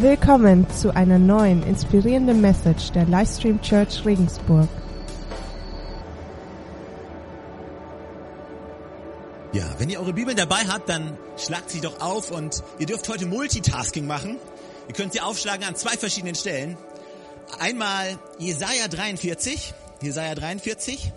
Willkommen 0.00 0.66
zu 0.70 0.96
einer 0.96 1.18
neuen 1.18 1.62
inspirierenden 1.62 2.40
Message 2.40 2.90
der 2.92 3.04
Livestream 3.04 3.60
Church 3.60 4.02
Regensburg. 4.06 4.66
Ja, 9.52 9.74
wenn 9.76 9.90
ihr 9.90 10.00
eure 10.00 10.14
Bibeln 10.14 10.38
dabei 10.38 10.64
habt, 10.68 10.88
dann 10.88 11.18
schlagt 11.36 11.68
sie 11.68 11.82
doch 11.82 12.00
auf 12.00 12.30
und 12.30 12.62
ihr 12.78 12.86
dürft 12.86 13.10
heute 13.10 13.26
Multitasking 13.26 14.06
machen. 14.06 14.38
Ihr 14.88 14.94
könnt 14.94 15.12
sie 15.12 15.20
aufschlagen 15.20 15.66
an 15.66 15.76
zwei 15.76 15.98
verschiedenen 15.98 16.34
Stellen. 16.34 16.78
Einmal 17.58 18.18
Jesaja 18.38 18.88
43, 18.88 19.74
Jesaja 20.00 20.34
43. 20.34 21.12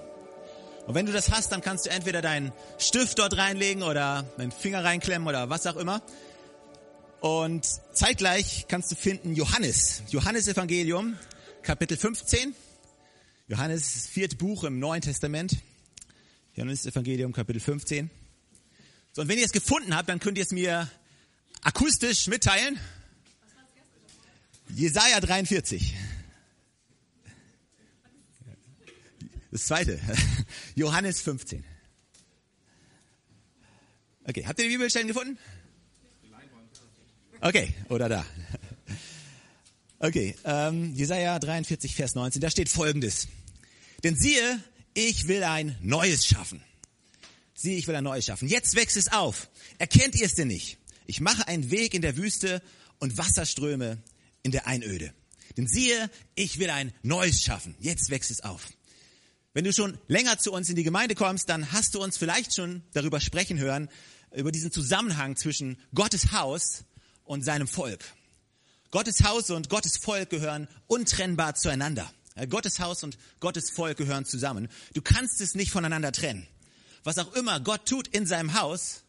Und 0.87 0.95
wenn 0.95 1.05
du 1.05 1.13
das 1.13 1.31
hast, 1.31 1.53
dann 1.53 1.61
kannst 1.61 1.85
du 1.85 1.89
entweder 1.89 2.21
deinen 2.21 2.51
Stift 2.77 3.17
dort 3.19 3.37
reinlegen 3.37 3.81
oder 3.81 4.25
deinen 4.35 4.51
Finger 4.51 4.83
reinklemmen 4.83 5.25
oder 5.25 5.49
was 5.49 5.67
auch 5.67 5.77
immer. 5.77 6.01
Und 7.23 7.65
zeitgleich 7.93 8.65
kannst 8.67 8.91
du 8.91 8.95
finden 8.95 9.33
Johannes, 9.33 10.03
Johannes 10.09 10.49
Evangelium, 10.49 11.17
Kapitel 11.61 11.95
15. 11.95 12.53
Johannes, 13.47 14.07
vierte 14.07 14.35
Buch 14.35 14.65
im 14.65 14.77
Neuen 14.79 15.01
Testament. 15.01 15.55
Johannes 16.53 16.85
Evangelium, 16.85 17.31
Kapitel 17.31 17.61
15. 17.61 18.09
So, 19.13 19.21
und 19.21 19.29
wenn 19.29 19.39
ihr 19.39 19.45
es 19.45 19.53
gefunden 19.53 19.95
habt, 19.95 20.09
dann 20.09 20.19
könnt 20.19 20.37
ihr 20.37 20.43
es 20.43 20.51
mir 20.51 20.91
akustisch 21.61 22.27
mitteilen. 22.27 22.77
Jesaja 24.75 25.21
43. 25.21 25.95
Das 29.49 29.65
zweite. 29.65 29.97
Johannes 30.75 31.21
15. 31.21 31.63
Okay, 34.25 34.45
habt 34.45 34.59
ihr 34.59 34.65
die 34.65 34.71
Bibelstellen 34.73 35.07
gefunden? 35.07 35.37
Okay, 37.43 37.73
oder 37.89 38.07
da. 38.09 38.25
Okay, 39.99 40.35
ähm, 40.43 40.93
Jesaja 40.95 41.39
43, 41.39 41.95
Vers 41.95 42.13
19, 42.13 42.41
da 42.41 42.49
steht 42.49 42.67
folgendes. 42.67 43.29
Denn 44.03 44.17
siehe, 44.17 44.61
ich 44.93 45.29
will 45.29 45.45
ein 45.45 45.77
Neues 45.81 46.27
schaffen. 46.27 46.61
Siehe, 47.53 47.77
ich 47.77 47.87
will 47.87 47.95
ein 47.95 48.03
Neues 48.03 48.25
schaffen. 48.25 48.49
Jetzt 48.49 48.75
wächst 48.75 48.97
es 48.97 49.13
auf. 49.13 49.49
Erkennt 49.77 50.15
ihr 50.15 50.25
es 50.25 50.35
denn 50.35 50.49
nicht? 50.49 50.77
Ich 51.05 51.21
mache 51.21 51.47
einen 51.47 51.71
Weg 51.71 51.93
in 51.93 52.01
der 52.01 52.17
Wüste 52.17 52.61
und 52.99 53.17
Wasserströme 53.17 53.97
in 54.41 54.51
der 54.51 54.67
Einöde. 54.67 55.13
Denn 55.55 55.67
siehe, 55.67 56.09
ich 56.35 56.59
will 56.59 56.69
ein 56.69 56.91
Neues 57.01 57.41
schaffen. 57.41 57.73
Jetzt 57.79 58.09
wächst 58.09 58.29
es 58.29 58.41
auf. 58.41 58.67
Wenn 59.53 59.63
du 59.63 59.71
schon 59.71 59.97
länger 60.09 60.37
zu 60.37 60.51
uns 60.51 60.69
in 60.69 60.75
die 60.75 60.83
Gemeinde 60.83 61.15
kommst, 61.15 61.47
dann 61.47 61.71
hast 61.71 61.95
du 61.95 62.03
uns 62.03 62.17
vielleicht 62.17 62.53
schon 62.53 62.83
darüber 62.91 63.21
sprechen 63.21 63.57
hören, 63.57 63.87
über 64.35 64.51
diesen 64.51 64.73
Zusammenhang 64.73 65.37
zwischen 65.37 65.77
Gottes 65.93 66.33
Haus 66.33 66.83
und 67.25 67.43
seinem 67.43 67.67
Volk. 67.67 68.03
Gottes 68.91 69.23
Haus 69.23 69.49
und 69.49 69.69
Gottes 69.69 69.97
Volk 69.97 70.29
gehören 70.29 70.67
untrennbar 70.87 71.55
zueinander. 71.55 72.11
Gottes 72.49 72.79
Haus 72.79 73.03
und 73.03 73.17
Gottes 73.39 73.71
Volk 73.71 73.97
gehören 73.97 74.25
zusammen. 74.25 74.69
Du 74.93 75.01
kannst 75.01 75.41
es 75.41 75.55
nicht 75.55 75.71
voneinander 75.71 76.11
trennen. 76.11 76.47
Was 77.03 77.17
auch 77.17 77.33
immer 77.33 77.59
Gott 77.59 77.87
tut 77.87 78.07
in 78.07 78.25
seinem 78.25 78.53
Haus, 78.59 79.03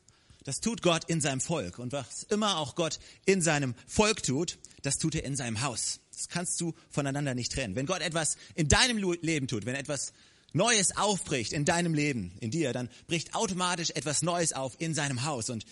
das 0.45 0.61
tut 0.61 0.83
Gott 0.83 1.05
in 1.05 1.21
seinem 1.21 1.41
Volk. 1.41 1.79
Und 1.79 1.93
was 1.93 2.25
immer 2.25 2.59
auch 2.59 2.75
Gott 2.75 2.99
in 3.25 3.41
seinem 3.41 3.75
Volk 3.87 4.23
tut, 4.23 4.59
das 4.83 4.99
tut 4.99 5.15
er 5.15 5.25
in 5.25 5.37
seinem 5.37 5.63
Haus. 5.63 6.01
Das 6.13 6.29
kannst 6.29 6.61
du 6.61 6.75
voneinander 6.91 7.35
nicht 7.35 7.53
trennen. 7.53 7.75
Wenn 7.75 7.87
Gott 7.87 8.03
etwas 8.03 8.37
in 8.55 8.69
deinem 8.69 8.99
Leben 8.99 9.49
tut, 9.49 9.65
wenn 9.65 9.75
etwas 9.75 10.13
Neues 10.53 10.97
aufbricht 10.97 11.53
in 11.53 11.65
deinem 11.65 11.95
Leben, 11.95 12.33
in 12.41 12.51
dir, 12.51 12.73
dann 12.73 12.89
bricht 13.07 13.35
automatisch 13.35 13.91
etwas 13.91 14.23
Neues 14.23 14.53
auf 14.53 14.81
in 14.81 14.95
seinem 14.95 15.25
Haus. 15.25 15.51
Und 15.51 15.65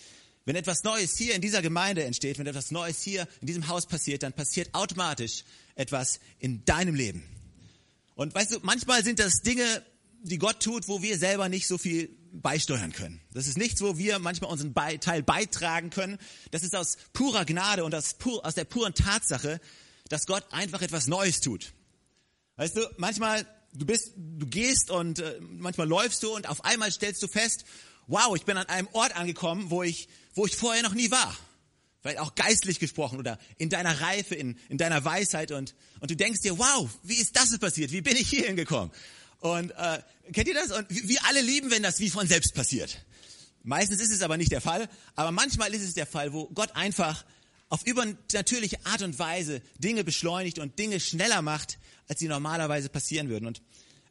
wenn 0.45 0.55
etwas 0.55 0.83
Neues 0.83 1.17
hier 1.17 1.35
in 1.35 1.41
dieser 1.41 1.61
Gemeinde 1.61 2.03
entsteht, 2.03 2.37
wenn 2.37 2.47
etwas 2.47 2.71
Neues 2.71 3.01
hier 3.01 3.27
in 3.41 3.47
diesem 3.47 3.67
Haus 3.67 3.85
passiert, 3.85 4.23
dann 4.23 4.33
passiert 4.33 4.73
automatisch 4.73 5.43
etwas 5.75 6.19
in 6.39 6.65
deinem 6.65 6.95
Leben. 6.95 7.23
Und 8.15 8.35
weißt 8.35 8.53
du, 8.53 8.59
manchmal 8.61 9.03
sind 9.03 9.19
das 9.19 9.41
Dinge, 9.41 9.83
die 10.21 10.37
Gott 10.37 10.61
tut, 10.61 10.87
wo 10.87 11.01
wir 11.01 11.17
selber 11.17 11.49
nicht 11.49 11.67
so 11.67 11.77
viel 11.77 12.09
beisteuern 12.31 12.91
können. 12.91 13.21
Das 13.33 13.47
ist 13.47 13.57
nichts, 13.57 13.81
wo 13.81 13.97
wir 13.97 14.19
manchmal 14.19 14.51
unseren 14.51 14.73
Teil 14.99 15.23
beitragen 15.23 15.89
können. 15.89 16.17
Das 16.51 16.63
ist 16.63 16.75
aus 16.75 16.97
purer 17.13 17.45
Gnade 17.45 17.83
und 17.83 17.93
aus, 17.95 18.15
pur, 18.15 18.45
aus 18.45 18.55
der 18.55 18.65
puren 18.65 18.93
Tatsache, 18.93 19.59
dass 20.09 20.25
Gott 20.25 20.45
einfach 20.51 20.81
etwas 20.81 21.07
Neues 21.07 21.41
tut. 21.41 21.73
Weißt 22.55 22.75
du, 22.75 22.81
manchmal 22.97 23.45
du 23.75 23.85
bist, 23.85 24.13
du 24.15 24.45
gehst 24.45 24.91
und 24.91 25.19
äh, 25.19 25.39
manchmal 25.41 25.87
läufst 25.87 26.23
du 26.23 26.35
und 26.35 26.47
auf 26.47 26.63
einmal 26.65 26.91
stellst 26.91 27.21
du 27.23 27.27
fest, 27.27 27.65
wow, 28.07 28.35
ich 28.35 28.45
bin 28.45 28.57
an 28.57 28.67
einem 28.67 28.87
Ort 28.93 29.15
angekommen, 29.15 29.69
wo 29.69 29.83
ich, 29.83 30.07
wo 30.33 30.45
ich 30.45 30.55
vorher 30.55 30.83
noch 30.83 30.93
nie 30.93 31.11
war. 31.11 31.35
Vielleicht 32.01 32.19
auch 32.19 32.35
geistlich 32.35 32.79
gesprochen 32.79 33.17
oder 33.17 33.39
in 33.57 33.69
deiner 33.69 34.01
Reife, 34.01 34.35
in, 34.35 34.57
in 34.67 34.77
deiner 34.77 35.05
Weisheit 35.05 35.51
und, 35.51 35.73
und 36.01 36.11
du 36.11 36.15
denkst 36.15 36.41
dir, 36.41 36.57
wow, 36.57 36.89
wie 37.03 37.15
ist 37.15 37.35
das 37.35 37.57
passiert? 37.57 37.91
Wie 37.91 38.01
bin 38.01 38.17
ich 38.17 38.29
hier 38.29 38.45
hingekommen? 38.45 38.91
Und 39.39 39.71
äh, 39.71 40.01
kennt 40.33 40.47
ihr 40.47 40.53
das? 40.53 40.71
Und 40.71 40.85
wir 40.89 41.19
alle 41.25 41.41
lieben, 41.41 41.71
wenn 41.71 41.83
das 41.83 41.99
wie 41.99 42.09
von 42.09 42.27
selbst 42.27 42.53
passiert. 42.55 43.05
Meistens 43.63 44.01
ist 44.01 44.11
es 44.11 44.21
aber 44.21 44.35
nicht 44.35 44.51
der 44.51 44.59
Fall, 44.59 44.89
aber 45.15 45.31
manchmal 45.31 45.73
ist 45.73 45.81
es 45.81 45.93
der 45.93 46.05
Fall, 46.05 46.33
wo 46.33 46.47
Gott 46.47 46.75
einfach 46.75 47.23
auf 47.69 47.85
übernatürliche 47.85 48.85
Art 48.85 49.01
und 49.01 49.17
Weise 49.17 49.61
Dinge 49.79 50.03
beschleunigt 50.03 50.59
und 50.59 50.77
Dinge 50.77 50.99
schneller 50.99 51.41
macht, 51.41 51.79
als 52.07 52.19
sie 52.19 52.27
normalerweise 52.27 52.89
passieren 52.89 53.29
würden. 53.29 53.47
Und 53.47 53.61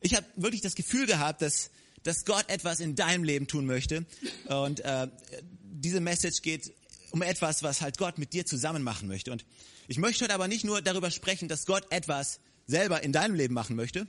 ich 0.01 0.15
habe 0.15 0.27
wirklich 0.37 0.63
das 0.63 0.75
Gefühl 0.75 1.07
gehabt, 1.07 1.43
dass, 1.43 1.71
dass 2.03 2.25
Gott 2.25 2.49
etwas 2.49 2.81
in 2.81 2.95
deinem 2.95 3.25
Leben 3.25 3.47
tun 3.47 3.67
möchte. 3.67 4.07
Und 4.47 4.81
äh, 4.81 5.09
diese 5.63 6.01
Message 6.01 6.43
geht 6.43 6.73
um 7.11 7.23
etwas, 7.23 7.63
was 7.63 7.81
halt 7.81 7.99
Gott 7.99 8.19
mit 8.19 8.33
dir 8.33 8.47
zusammen 8.47 8.83
machen 8.83 9.09
möchte. 9.09 9.33
Und 9.33 9.45
ich 9.89 9.99
möchte 9.99 10.25
heute 10.25 10.35
aber 10.35 10.49
nicht 10.49 10.65
nur 10.65 10.81
darüber 10.81 11.11
sprechen, 11.11 11.49
dass 11.49 11.67
Gott 11.67 11.87
etwas 11.91 12.41
selber 12.67 13.03
in 13.03 13.13
deinem 13.13 13.35
Leben 13.35 13.55
machen 13.55 13.77
möchte, 13.77 14.07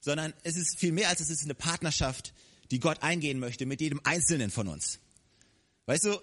sondern 0.00 0.34
es 0.42 0.56
ist 0.56 0.78
viel 0.78 0.92
mehr 0.92 1.08
als 1.08 1.20
es 1.20 1.30
ist 1.30 1.44
eine 1.44 1.54
Partnerschaft, 1.54 2.34
die 2.70 2.80
Gott 2.80 3.02
eingehen 3.02 3.38
möchte 3.38 3.66
mit 3.66 3.80
jedem 3.80 4.00
Einzelnen 4.04 4.50
von 4.50 4.68
uns. 4.68 4.98
Weißt 5.86 6.04
du, 6.04 6.20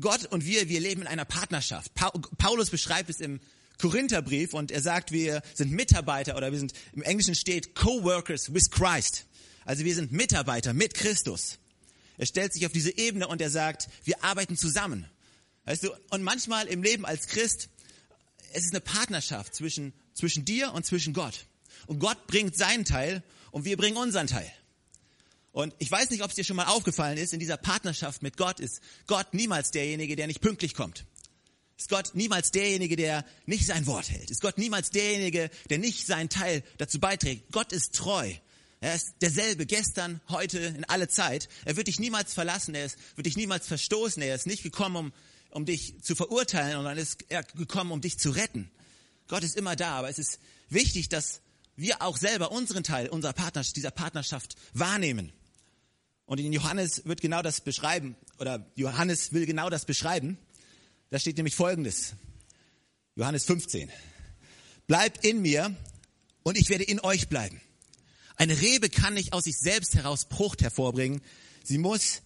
Gott 0.00 0.26
und 0.26 0.44
wir, 0.44 0.68
wir 0.68 0.80
leben 0.80 1.02
in 1.02 1.08
einer 1.08 1.24
Partnerschaft. 1.24 1.92
Paulus 2.38 2.70
beschreibt 2.70 3.10
es 3.10 3.20
im 3.20 3.40
Korintherbrief 3.78 4.54
und 4.54 4.70
er 4.70 4.80
sagt, 4.80 5.12
wir 5.12 5.42
sind 5.54 5.72
Mitarbeiter 5.72 6.36
oder 6.36 6.52
wir 6.52 6.58
sind, 6.58 6.72
im 6.92 7.02
Englischen 7.02 7.34
steht 7.34 7.74
Co-workers 7.74 8.54
with 8.54 8.70
Christ. 8.70 9.26
Also 9.64 9.84
wir 9.84 9.94
sind 9.94 10.12
Mitarbeiter 10.12 10.72
mit 10.72 10.94
Christus. 10.94 11.58
Er 12.18 12.26
stellt 12.26 12.52
sich 12.52 12.66
auf 12.66 12.72
diese 12.72 12.96
Ebene 12.96 13.28
und 13.28 13.40
er 13.40 13.50
sagt, 13.50 13.88
wir 14.04 14.22
arbeiten 14.22 14.56
zusammen. 14.56 15.06
Weißt 15.64 15.84
du, 15.84 15.90
und 16.10 16.22
manchmal 16.22 16.66
im 16.66 16.82
Leben 16.82 17.04
als 17.04 17.26
Christ, 17.26 17.68
es 18.52 18.64
ist 18.64 18.72
eine 18.72 18.80
Partnerschaft 18.80 19.54
zwischen, 19.54 19.92
zwischen 20.14 20.44
dir 20.44 20.72
und 20.72 20.84
zwischen 20.84 21.14
Gott. 21.14 21.46
Und 21.86 21.98
Gott 21.98 22.26
bringt 22.26 22.56
seinen 22.56 22.84
Teil 22.84 23.22
und 23.50 23.64
wir 23.64 23.76
bringen 23.76 23.96
unseren 23.96 24.26
Teil. 24.26 24.50
Und 25.52 25.74
ich 25.78 25.90
weiß 25.90 26.10
nicht, 26.10 26.22
ob 26.22 26.30
es 26.30 26.36
dir 26.36 26.44
schon 26.44 26.56
mal 26.56 26.66
aufgefallen 26.66 27.18
ist, 27.18 27.34
in 27.34 27.40
dieser 27.40 27.58
Partnerschaft 27.58 28.22
mit 28.22 28.36
Gott 28.36 28.58
ist 28.58 28.80
Gott 29.06 29.34
niemals 29.34 29.70
derjenige, 29.70 30.16
der 30.16 30.26
nicht 30.26 30.40
pünktlich 30.40 30.74
kommt. 30.74 31.04
Ist 31.76 31.88
Gott 31.88 32.14
niemals 32.14 32.52
derjenige, 32.52 32.96
der 32.96 33.24
nicht 33.44 33.66
sein 33.66 33.86
Wort 33.86 34.10
hält? 34.10 34.30
Ist 34.30 34.40
Gott 34.40 34.56
niemals 34.56 34.90
derjenige, 34.90 35.50
der 35.68 35.78
nicht 35.78 36.06
seinen 36.06 36.28
Teil 36.28 36.62
dazu 36.78 37.00
beiträgt? 37.00 37.50
Gott 37.52 37.72
ist 37.72 37.94
treu. 37.94 38.32
Er 38.82 38.96
ist 38.96 39.14
derselbe 39.22 39.64
gestern, 39.64 40.20
heute, 40.28 40.58
in 40.58 40.84
alle 40.86 41.06
Zeit. 41.06 41.48
Er 41.64 41.76
wird 41.76 41.86
dich 41.86 42.00
niemals 42.00 42.34
verlassen. 42.34 42.74
Er 42.74 42.86
ist, 42.86 42.98
wird 43.14 43.26
dich 43.26 43.36
niemals 43.36 43.68
verstoßen. 43.68 44.20
Er 44.20 44.34
ist 44.34 44.44
nicht 44.44 44.64
gekommen, 44.64 44.96
um, 44.96 45.12
um 45.50 45.64
dich 45.64 46.02
zu 46.02 46.16
verurteilen, 46.16 46.72
sondern 46.72 46.96
er 46.96 47.02
ist 47.02 47.28
gekommen, 47.54 47.92
um 47.92 48.00
dich 48.00 48.18
zu 48.18 48.30
retten. 48.30 48.72
Gott 49.28 49.44
ist 49.44 49.56
immer 49.56 49.76
da. 49.76 49.92
Aber 49.92 50.08
es 50.08 50.18
ist 50.18 50.40
wichtig, 50.68 51.08
dass 51.08 51.42
wir 51.76 52.02
auch 52.02 52.16
selber 52.16 52.50
unseren 52.50 52.82
Teil 52.82 53.08
unserer 53.08 53.32
Partnerschaft, 53.32 53.76
dieser 53.76 53.92
Partnerschaft 53.92 54.56
wahrnehmen. 54.72 55.32
Und 56.26 56.40
in 56.40 56.52
Johannes 56.52 57.02
wird 57.04 57.20
genau 57.20 57.40
das 57.40 57.60
beschreiben, 57.60 58.16
oder 58.40 58.68
Johannes 58.74 59.32
will 59.32 59.46
genau 59.46 59.70
das 59.70 59.84
beschreiben. 59.84 60.38
Da 61.10 61.20
steht 61.20 61.36
nämlich 61.36 61.54
Folgendes. 61.54 62.14
Johannes 63.14 63.44
15. 63.44 63.92
Bleibt 64.88 65.24
in 65.24 65.40
mir 65.40 65.72
und 66.42 66.58
ich 66.58 66.68
werde 66.68 66.82
in 66.82 66.98
euch 66.98 67.28
bleiben. 67.28 67.60
Eine 68.42 68.60
Rebe 68.60 68.90
kann 68.90 69.14
nicht 69.14 69.34
aus 69.34 69.44
sich 69.44 69.56
selbst 69.56 69.94
heraus 69.94 70.26
Frucht 70.28 70.62
hervorbringen. 70.62 71.22
Sie 71.62 71.78
muss 71.78 72.22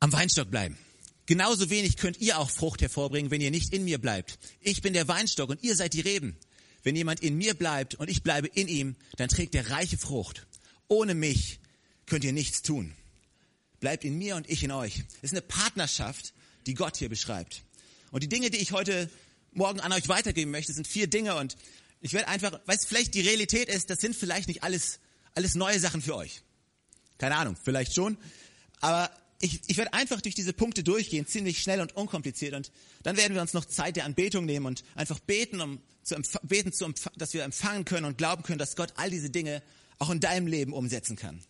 am 0.00 0.10
Weinstock 0.14 0.50
bleiben. 0.50 0.78
Genauso 1.26 1.68
wenig 1.68 1.98
könnt 1.98 2.22
ihr 2.22 2.38
auch 2.38 2.48
Frucht 2.48 2.80
hervorbringen, 2.80 3.30
wenn 3.30 3.42
ihr 3.42 3.50
nicht 3.50 3.74
in 3.74 3.84
mir 3.84 3.98
bleibt. 3.98 4.38
Ich 4.60 4.80
bin 4.80 4.94
der 4.94 5.06
Weinstock 5.08 5.50
und 5.50 5.62
ihr 5.62 5.76
seid 5.76 5.92
die 5.92 6.00
Reben. 6.00 6.38
Wenn 6.84 6.96
jemand 6.96 7.20
in 7.20 7.36
mir 7.36 7.52
bleibt 7.52 7.96
und 7.96 8.08
ich 8.08 8.22
bleibe 8.22 8.46
in 8.46 8.66
ihm, 8.66 8.96
dann 9.18 9.28
trägt 9.28 9.54
er 9.54 9.68
reiche 9.68 9.98
Frucht. 9.98 10.46
Ohne 10.88 11.14
mich 11.14 11.60
könnt 12.06 12.24
ihr 12.24 12.32
nichts 12.32 12.62
tun. 12.62 12.94
Bleibt 13.78 14.04
in 14.04 14.16
mir 14.16 14.36
und 14.36 14.48
ich 14.48 14.62
in 14.62 14.70
euch. 14.70 15.04
Es 15.18 15.24
ist 15.24 15.32
eine 15.32 15.42
Partnerschaft 15.42 16.32
die 16.64 16.72
Gott 16.72 16.96
hier 16.96 17.10
beschreibt. 17.10 17.62
Und 18.10 18.22
die 18.22 18.28
Dinge, 18.30 18.48
die 18.48 18.56
ich 18.56 18.72
heute 18.72 19.10
Morgen 19.52 19.80
an 19.80 19.92
euch 19.92 20.08
weitergeben 20.08 20.50
möchte, 20.50 20.72
sind 20.72 20.88
vier 20.88 21.08
Dinge 21.08 21.36
und 21.36 21.58
ich 22.02 22.12
werde 22.12 22.28
einfach, 22.28 22.60
weißt 22.66 22.86
vielleicht 22.86 23.14
die 23.14 23.20
Realität 23.20 23.68
ist, 23.68 23.88
das 23.88 24.00
sind 24.00 24.14
vielleicht 24.14 24.48
nicht 24.48 24.62
alles, 24.62 24.98
alles 25.34 25.54
neue 25.54 25.78
Sachen 25.78 26.02
für 26.02 26.16
euch. 26.16 26.42
Keine 27.16 27.36
Ahnung, 27.36 27.56
vielleicht 27.62 27.94
schon. 27.94 28.18
Aber 28.80 29.10
ich, 29.40 29.60
ich 29.68 29.76
werde 29.76 29.92
einfach 29.92 30.20
durch 30.20 30.34
diese 30.34 30.52
Punkte 30.52 30.82
durchgehen, 30.82 31.26
ziemlich 31.26 31.62
schnell 31.62 31.80
und 31.80 31.96
unkompliziert. 31.96 32.54
Und 32.54 32.72
dann 33.04 33.16
werden 33.16 33.34
wir 33.34 33.40
uns 33.40 33.54
noch 33.54 33.64
Zeit 33.64 33.96
der 33.96 34.04
Anbetung 34.04 34.44
nehmen 34.44 34.66
und 34.66 34.84
einfach 34.94 35.20
beten, 35.20 35.60
um 35.60 35.80
zu 36.02 36.16
beten, 36.42 36.72
zu 36.72 36.92
dass 37.16 37.32
wir 37.32 37.44
empfangen 37.44 37.84
können 37.84 38.06
und 38.06 38.18
glauben 38.18 38.42
können, 38.42 38.58
dass 38.58 38.74
Gott 38.74 38.92
all 38.96 39.10
diese 39.10 39.30
Dinge 39.30 39.62
auch 39.98 40.10
in 40.10 40.18
deinem 40.18 40.48
Leben 40.48 40.72
umsetzen 40.72 41.14
kann. 41.14 41.40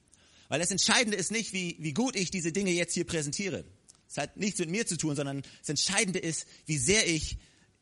Weil 0.48 0.60
das 0.60 0.70
Entscheidende 0.70 1.16
ist 1.16 1.32
nicht, 1.32 1.54
wie, 1.54 1.76
wie 1.78 1.94
gut 1.94 2.14
ich 2.14 2.30
diese 2.30 2.52
Dinge 2.52 2.72
jetzt 2.72 2.92
hier 2.92 3.06
präsentiere. 3.06 3.64
Es 4.06 4.18
hat 4.18 4.36
nichts 4.36 4.58
mit 4.58 4.68
mir 4.68 4.86
zu 4.86 4.98
tun, 4.98 5.16
sondern 5.16 5.42
das 5.60 5.70
Entscheidende 5.70 6.18
ist, 6.18 6.46
wie 6.66 6.76
sehr 6.76 7.08
ich 7.08 7.38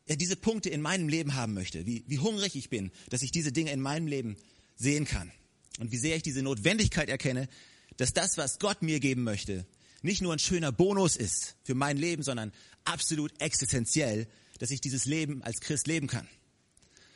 ja, 0.06 0.16
diese 0.16 0.36
Punkte 0.36 0.70
in 0.70 0.80
meinem 0.80 1.08
Leben 1.08 1.34
haben 1.34 1.54
möchte, 1.54 1.86
wie, 1.86 2.04
wie 2.06 2.18
hungrig 2.18 2.56
ich 2.56 2.68
bin, 2.68 2.90
dass 3.10 3.22
ich 3.22 3.30
diese 3.30 3.52
Dinge 3.52 3.72
in 3.72 3.80
meinem 3.80 4.06
Leben 4.06 4.36
sehen 4.76 5.04
kann. 5.04 5.30
Und 5.78 5.92
wie 5.92 5.98
sehr 5.98 6.16
ich 6.16 6.22
diese 6.22 6.42
Notwendigkeit 6.42 7.08
erkenne, 7.08 7.48
dass 7.96 8.12
das, 8.12 8.36
was 8.36 8.58
Gott 8.58 8.82
mir 8.82 9.00
geben 9.00 9.22
möchte, 9.22 9.66
nicht 10.02 10.22
nur 10.22 10.32
ein 10.32 10.38
schöner 10.38 10.72
Bonus 10.72 11.16
ist 11.16 11.56
für 11.62 11.74
mein 11.74 11.96
Leben, 11.96 12.22
sondern 12.22 12.52
absolut 12.84 13.38
existenziell, 13.40 14.26
dass 14.58 14.70
ich 14.70 14.80
dieses 14.80 15.04
Leben 15.04 15.42
als 15.42 15.60
Christ 15.60 15.86
leben 15.86 16.06
kann. 16.06 16.28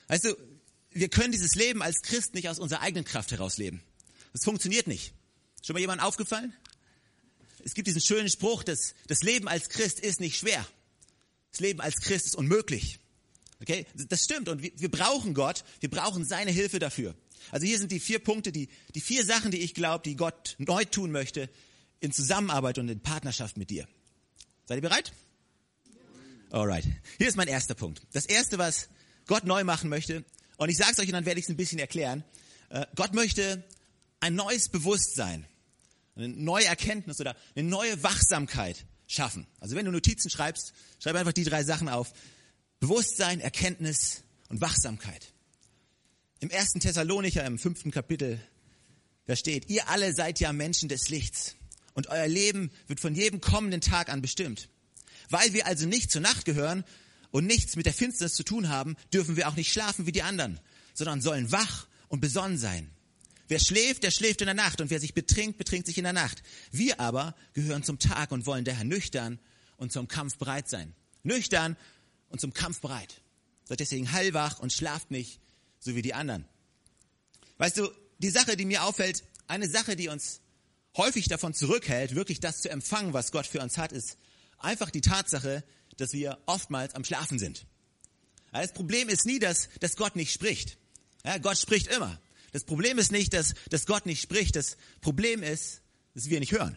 Weißt 0.08 0.24
du, 0.24 0.36
wir 0.90 1.08
können 1.08 1.32
dieses 1.32 1.54
Leben 1.54 1.82
als 1.82 2.02
Christ 2.02 2.34
nicht 2.34 2.48
aus 2.48 2.58
unserer 2.58 2.80
eigenen 2.80 3.04
Kraft 3.04 3.32
heraus 3.32 3.58
leben. 3.58 3.82
Das 4.32 4.44
funktioniert 4.44 4.86
nicht. 4.86 5.12
Schon 5.62 5.74
mal 5.74 5.80
jemand 5.80 6.02
aufgefallen? 6.02 6.52
Es 7.64 7.74
gibt 7.74 7.88
diesen 7.88 8.02
schönen 8.02 8.28
Spruch, 8.28 8.62
dass 8.62 8.94
das 9.06 9.22
Leben 9.22 9.48
als 9.48 9.70
Christ 9.70 10.00
ist 10.00 10.20
nicht 10.20 10.36
schwer. 10.36 10.66
Das 11.54 11.60
Leben 11.60 11.80
als 11.80 12.00
Christ 12.00 12.26
ist 12.26 12.34
unmöglich. 12.34 12.98
Okay? 13.60 13.86
Das 13.94 14.24
stimmt 14.24 14.48
und 14.48 14.60
wir, 14.60 14.90
brauchen 14.90 15.34
Gott, 15.34 15.62
wir 15.78 15.88
brauchen 15.88 16.24
seine 16.24 16.50
Hilfe 16.50 16.80
dafür. 16.80 17.14
Also 17.52 17.64
hier 17.64 17.78
sind 17.78 17.92
die 17.92 18.00
vier 18.00 18.18
Punkte, 18.18 18.50
die, 18.50 18.68
die 18.96 19.00
vier 19.00 19.24
Sachen, 19.24 19.52
die 19.52 19.60
ich 19.60 19.72
glaube, 19.72 20.02
die 20.02 20.16
Gott 20.16 20.56
neu 20.58 20.84
tun 20.84 21.12
möchte 21.12 21.48
in 22.00 22.10
Zusammenarbeit 22.10 22.78
und 22.78 22.88
in 22.88 22.98
Partnerschaft 22.98 23.56
mit 23.56 23.70
dir. 23.70 23.86
Seid 24.64 24.78
ihr 24.78 24.82
bereit? 24.82 25.12
Alright. 26.50 26.86
Hier 27.18 27.28
ist 27.28 27.36
mein 27.36 27.46
erster 27.46 27.76
Punkt. 27.76 28.02
Das 28.12 28.26
erste, 28.26 28.58
was 28.58 28.88
Gott 29.28 29.44
neu 29.44 29.62
machen 29.62 29.88
möchte, 29.88 30.24
und 30.56 30.70
ich 30.70 30.76
sage 30.76 30.90
es 30.90 30.98
euch 30.98 31.06
und 31.06 31.12
dann 31.12 31.24
werde 31.24 31.38
ich 31.38 31.46
es 31.46 31.50
ein 31.50 31.56
bisschen 31.56 31.78
erklären. 31.78 32.24
Äh, 32.68 32.84
Gott 32.96 33.14
möchte 33.14 33.62
ein 34.18 34.34
neues 34.34 34.70
Bewusstsein, 34.70 35.46
eine 36.16 36.30
neue 36.30 36.64
Erkenntnis 36.64 37.20
oder 37.20 37.36
eine 37.54 37.68
neue 37.68 38.02
Wachsamkeit 38.02 38.86
schaffen. 39.06 39.46
Also 39.60 39.76
wenn 39.76 39.84
du 39.84 39.92
Notizen 39.92 40.30
schreibst, 40.30 40.72
schreib 41.02 41.16
einfach 41.16 41.32
die 41.32 41.44
drei 41.44 41.64
Sachen 41.64 41.88
auf. 41.88 42.12
Bewusstsein, 42.80 43.40
Erkenntnis 43.40 44.22
und 44.48 44.60
Wachsamkeit. 44.60 45.32
Im 46.40 46.50
ersten 46.50 46.80
Thessalonicher, 46.80 47.44
im 47.44 47.58
fünften 47.58 47.90
Kapitel, 47.90 48.40
da 49.26 49.36
steht, 49.36 49.70
ihr 49.70 49.88
alle 49.88 50.14
seid 50.14 50.40
ja 50.40 50.52
Menschen 50.52 50.88
des 50.88 51.08
Lichts 51.08 51.56
und 51.94 52.08
euer 52.08 52.26
Leben 52.26 52.70
wird 52.86 53.00
von 53.00 53.14
jedem 53.14 53.40
kommenden 53.40 53.80
Tag 53.80 54.10
an 54.10 54.20
bestimmt. 54.20 54.68
Weil 55.30 55.54
wir 55.54 55.66
also 55.66 55.86
nicht 55.86 56.10
zur 56.10 56.20
Nacht 56.20 56.44
gehören 56.44 56.84
und 57.30 57.46
nichts 57.46 57.76
mit 57.76 57.86
der 57.86 57.94
Finsternis 57.94 58.34
zu 58.34 58.42
tun 58.42 58.68
haben, 58.68 58.96
dürfen 59.12 59.36
wir 59.36 59.48
auch 59.48 59.56
nicht 59.56 59.72
schlafen 59.72 60.06
wie 60.06 60.12
die 60.12 60.22
anderen, 60.22 60.60
sondern 60.92 61.22
sollen 61.22 61.50
wach 61.50 61.86
und 62.08 62.20
besonnen 62.20 62.58
sein. 62.58 62.90
Wer 63.48 63.58
schläft, 63.58 64.02
der 64.02 64.10
schläft 64.10 64.40
in 64.40 64.46
der 64.46 64.54
Nacht 64.54 64.80
und 64.80 64.90
wer 64.90 65.00
sich 65.00 65.14
betrinkt, 65.14 65.58
betrinkt 65.58 65.86
sich 65.86 65.98
in 65.98 66.04
der 66.04 66.12
Nacht. 66.12 66.42
Wir 66.70 66.98
aber 67.00 67.34
gehören 67.52 67.82
zum 67.82 67.98
Tag 67.98 68.32
und 68.32 68.46
wollen 68.46 68.64
daher 68.64 68.84
nüchtern 68.84 69.38
und 69.76 69.92
zum 69.92 70.08
Kampf 70.08 70.38
bereit 70.38 70.68
sein. 70.68 70.94
Nüchtern 71.22 71.76
und 72.28 72.40
zum 72.40 72.54
Kampf 72.54 72.80
bereit. 72.80 73.20
Seid 73.64 73.80
deswegen 73.80 74.06
hellwach 74.06 74.58
und 74.60 74.72
schlaft 74.72 75.10
nicht, 75.10 75.40
so 75.78 75.94
wie 75.94 76.02
die 76.02 76.14
anderen. 76.14 76.46
Weißt 77.58 77.78
du, 77.78 77.90
die 78.18 78.30
Sache, 78.30 78.56
die 78.56 78.64
mir 78.64 78.84
auffällt, 78.84 79.24
eine 79.46 79.68
Sache, 79.68 79.96
die 79.96 80.08
uns 80.08 80.40
häufig 80.96 81.28
davon 81.28 81.54
zurückhält, 81.54 82.14
wirklich 82.14 82.40
das 82.40 82.60
zu 82.60 82.70
empfangen, 82.70 83.12
was 83.12 83.32
Gott 83.32 83.46
für 83.46 83.60
uns 83.60 83.78
hat, 83.78 83.92
ist 83.92 84.16
einfach 84.58 84.90
die 84.90 85.00
Tatsache, 85.00 85.64
dass 85.96 86.12
wir 86.12 86.38
oftmals 86.46 86.94
am 86.94 87.04
Schlafen 87.04 87.38
sind. 87.38 87.66
Das 88.52 88.72
Problem 88.72 89.08
ist 89.08 89.26
nie, 89.26 89.38
dass, 89.38 89.68
dass 89.80 89.96
Gott 89.96 90.16
nicht 90.16 90.32
spricht. 90.32 90.78
Ja, 91.24 91.38
Gott 91.38 91.58
spricht 91.58 91.88
immer. 91.88 92.20
Das 92.54 92.62
Problem 92.62 92.98
ist 93.00 93.10
nicht, 93.10 93.32
dass, 93.32 93.54
dass 93.68 93.84
Gott 93.84 94.06
nicht 94.06 94.22
spricht. 94.22 94.54
Das 94.54 94.76
Problem 95.00 95.42
ist, 95.42 95.80
dass 96.14 96.30
wir 96.30 96.38
nicht 96.38 96.52
hören. 96.52 96.76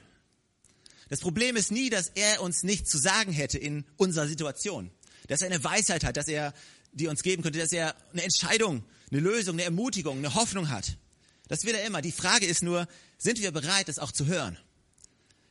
Das 1.07 1.19
Problem 1.19 1.55
ist 1.55 1.71
nie, 1.71 1.91
dass 1.91 2.09
er 2.15 2.41
uns 2.41 2.63
nichts 2.63 2.89
zu 2.89 2.97
sagen 2.97 3.31
hätte 3.31 3.59
in 3.59 3.85
unserer 3.95 4.27
Situation. 4.27 4.89
Dass 5.27 5.43
er 5.43 5.51
eine 5.51 5.63
Weisheit 5.63 6.03
hat, 6.03 6.17
dass 6.17 6.27
er 6.27 6.55
die 6.93 7.05
uns 7.05 7.21
geben 7.21 7.43
könnte, 7.43 7.59
dass 7.59 7.71
er 7.71 7.95
eine 8.11 8.23
Entscheidung, 8.23 8.83
eine 9.11 9.19
Lösung, 9.19 9.53
eine 9.53 9.65
Ermutigung, 9.65 10.17
eine 10.17 10.33
Hoffnung 10.33 10.69
hat. 10.69 10.97
Das 11.47 11.63
will 11.63 11.75
er 11.75 11.85
immer. 11.85 12.01
Die 12.01 12.11
Frage 12.11 12.47
ist 12.47 12.63
nur, 12.63 12.87
sind 13.19 13.39
wir 13.39 13.51
bereit, 13.51 13.87
das 13.87 13.99
auch 13.99 14.11
zu 14.11 14.25
hören? 14.25 14.57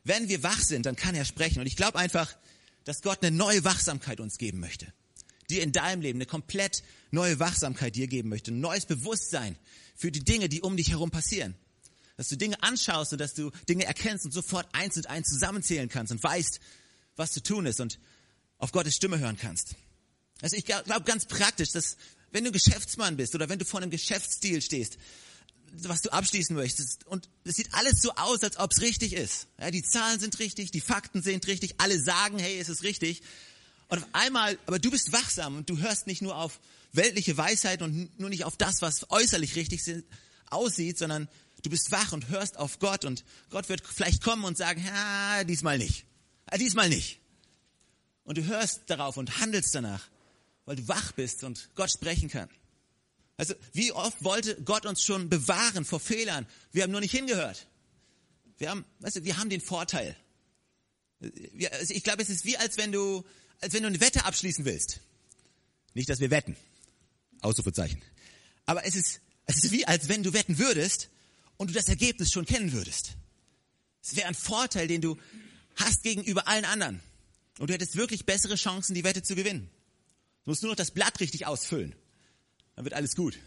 Wenn 0.02 0.28
wir 0.28 0.42
wach 0.42 0.60
sind, 0.60 0.86
dann 0.86 0.96
kann 0.96 1.14
er 1.14 1.24
sprechen. 1.24 1.60
Und 1.60 1.68
ich 1.68 1.76
glaube 1.76 2.00
einfach, 2.00 2.36
dass 2.82 3.00
Gott 3.00 3.22
eine 3.22 3.30
neue 3.30 3.62
Wachsamkeit 3.62 4.18
uns 4.18 4.38
geben 4.38 4.58
möchte. 4.58 4.92
Dir 5.50 5.62
in 5.62 5.70
deinem 5.70 6.02
Leben 6.02 6.16
eine 6.18 6.26
komplett 6.26 6.82
neue 7.12 7.38
Wachsamkeit 7.38 7.94
dir 7.94 8.08
geben 8.08 8.28
möchte. 8.28 8.50
Ein 8.50 8.58
neues 8.58 8.86
Bewusstsein 8.86 9.56
für 9.96 10.12
die 10.12 10.24
Dinge, 10.24 10.48
die 10.48 10.60
um 10.60 10.76
dich 10.76 10.90
herum 10.90 11.10
passieren. 11.10 11.54
Dass 12.16 12.28
du 12.28 12.36
Dinge 12.36 12.62
anschaust 12.62 13.12
und 13.12 13.20
dass 13.20 13.34
du 13.34 13.50
Dinge 13.68 13.84
erkennst 13.84 14.24
und 14.24 14.32
sofort 14.32 14.68
eins 14.72 14.96
und 14.96 15.08
eins 15.08 15.28
zusammenzählen 15.28 15.88
kannst 15.88 16.12
und 16.12 16.22
weißt, 16.22 16.60
was 17.16 17.32
zu 17.32 17.42
tun 17.42 17.66
ist 17.66 17.80
und 17.80 17.98
auf 18.58 18.72
Gottes 18.72 18.94
Stimme 18.94 19.18
hören 19.18 19.36
kannst. 19.36 19.74
Also 20.40 20.56
ich 20.56 20.64
glaube 20.64 21.02
ganz 21.04 21.26
praktisch, 21.26 21.72
dass 21.72 21.96
wenn 22.30 22.44
du 22.44 22.52
Geschäftsmann 22.52 23.16
bist 23.16 23.34
oder 23.34 23.48
wenn 23.48 23.58
du 23.58 23.64
vor 23.64 23.80
einem 23.80 23.90
Geschäftsstil 23.90 24.60
stehst, 24.60 24.98
was 25.82 26.02
du 26.02 26.10
abschließen 26.10 26.54
möchtest. 26.54 27.06
Und 27.06 27.28
es 27.44 27.56
sieht 27.56 27.72
alles 27.72 28.00
so 28.00 28.12
aus, 28.12 28.42
als 28.42 28.58
ob 28.58 28.72
es 28.72 28.80
richtig 28.80 29.12
ist. 29.12 29.48
Ja, 29.58 29.70
die 29.70 29.82
Zahlen 29.82 30.20
sind 30.20 30.38
richtig, 30.38 30.70
die 30.70 30.80
Fakten 30.80 31.22
sind 31.22 31.46
richtig, 31.46 31.80
alle 31.80 32.00
sagen, 32.00 32.38
hey, 32.38 32.58
es 32.58 32.68
ist 32.68 32.82
richtig. 32.82 33.22
Und 33.88 33.98
auf 33.98 34.08
einmal, 34.12 34.58
aber 34.66 34.78
du 34.78 34.90
bist 34.90 35.12
wachsam 35.12 35.56
und 35.56 35.70
du 35.70 35.78
hörst 35.78 36.06
nicht 36.06 36.22
nur 36.22 36.36
auf 36.36 36.60
weltliche 36.96 37.36
Weisheit 37.36 37.82
und 37.82 38.18
nur 38.18 38.30
nicht 38.30 38.44
auf 38.44 38.56
das, 38.56 38.82
was 38.82 39.10
äußerlich 39.10 39.56
richtig 39.56 39.82
aussieht, 40.50 40.98
sondern 40.98 41.28
du 41.62 41.70
bist 41.70 41.90
wach 41.90 42.12
und 42.12 42.28
hörst 42.28 42.56
auf 42.56 42.78
Gott 42.78 43.04
und 43.04 43.24
Gott 43.50 43.68
wird 43.68 43.82
vielleicht 43.86 44.22
kommen 44.22 44.44
und 44.44 44.56
sagen, 44.56 44.82
ja, 44.84 45.44
diesmal 45.44 45.78
nicht. 45.78 46.06
Ja, 46.50 46.58
diesmal 46.58 46.88
nicht. 46.88 47.20
Und 48.24 48.38
du 48.38 48.44
hörst 48.44 48.82
darauf 48.86 49.16
und 49.16 49.38
handelst 49.38 49.74
danach, 49.74 50.08
weil 50.64 50.76
du 50.76 50.88
wach 50.88 51.12
bist 51.12 51.44
und 51.44 51.70
Gott 51.74 51.90
sprechen 51.90 52.28
kann. 52.28 52.48
Also, 53.36 53.54
wie 53.72 53.92
oft 53.92 54.24
wollte 54.24 54.60
Gott 54.62 54.86
uns 54.86 55.02
schon 55.02 55.28
bewahren 55.28 55.84
vor 55.84 56.00
Fehlern? 56.00 56.46
Wir 56.72 56.82
haben 56.82 56.90
nur 56.90 57.00
nicht 57.00 57.12
hingehört. 57.12 57.66
Wir 58.58 58.70
haben, 58.70 58.84
weißt 59.00 59.16
du, 59.16 59.24
wir 59.24 59.36
haben 59.36 59.50
den 59.50 59.60
Vorteil. 59.60 60.16
Also 61.20 61.94
ich 61.94 62.02
glaube, 62.02 62.22
es 62.22 62.30
ist 62.30 62.44
wie 62.44 62.56
als 62.56 62.76
wenn 62.76 62.92
du, 62.92 63.24
als 63.60 63.74
wenn 63.74 63.82
du 63.82 63.88
eine 63.88 64.00
Wette 64.00 64.24
abschließen 64.24 64.64
willst. 64.64 65.00
Nicht, 65.94 66.08
dass 66.08 66.20
wir 66.20 66.30
wetten. 66.30 66.56
Ausrufezeichen. 67.40 68.00
Aber 68.64 68.84
es 68.84 68.94
ist, 68.94 69.20
es 69.46 69.56
ist 69.56 69.70
wie 69.70 69.86
als 69.86 70.08
wenn 70.08 70.22
du 70.22 70.32
wetten 70.32 70.58
würdest 70.58 71.08
und 71.56 71.70
du 71.70 71.74
das 71.74 71.88
Ergebnis 71.88 72.32
schon 72.32 72.46
kennen 72.46 72.72
würdest. 72.72 73.12
Es 74.02 74.16
wäre 74.16 74.28
ein 74.28 74.34
Vorteil, 74.34 74.88
den 74.88 75.00
du 75.00 75.16
hast 75.76 76.02
gegenüber 76.02 76.46
allen 76.48 76.64
anderen. 76.64 77.00
Und 77.58 77.70
du 77.70 77.74
hättest 77.74 77.96
wirklich 77.96 78.26
bessere 78.26 78.56
Chancen, 78.56 78.94
die 78.94 79.04
Wette 79.04 79.22
zu 79.22 79.34
gewinnen. 79.34 79.70
Du 80.44 80.50
musst 80.50 80.62
nur 80.62 80.72
noch 80.72 80.76
das 80.76 80.90
Blatt 80.90 81.20
richtig 81.20 81.46
ausfüllen 81.46 81.94
dann 82.76 82.84
wird 82.84 82.94
alles 82.94 83.16
gut. 83.16 83.38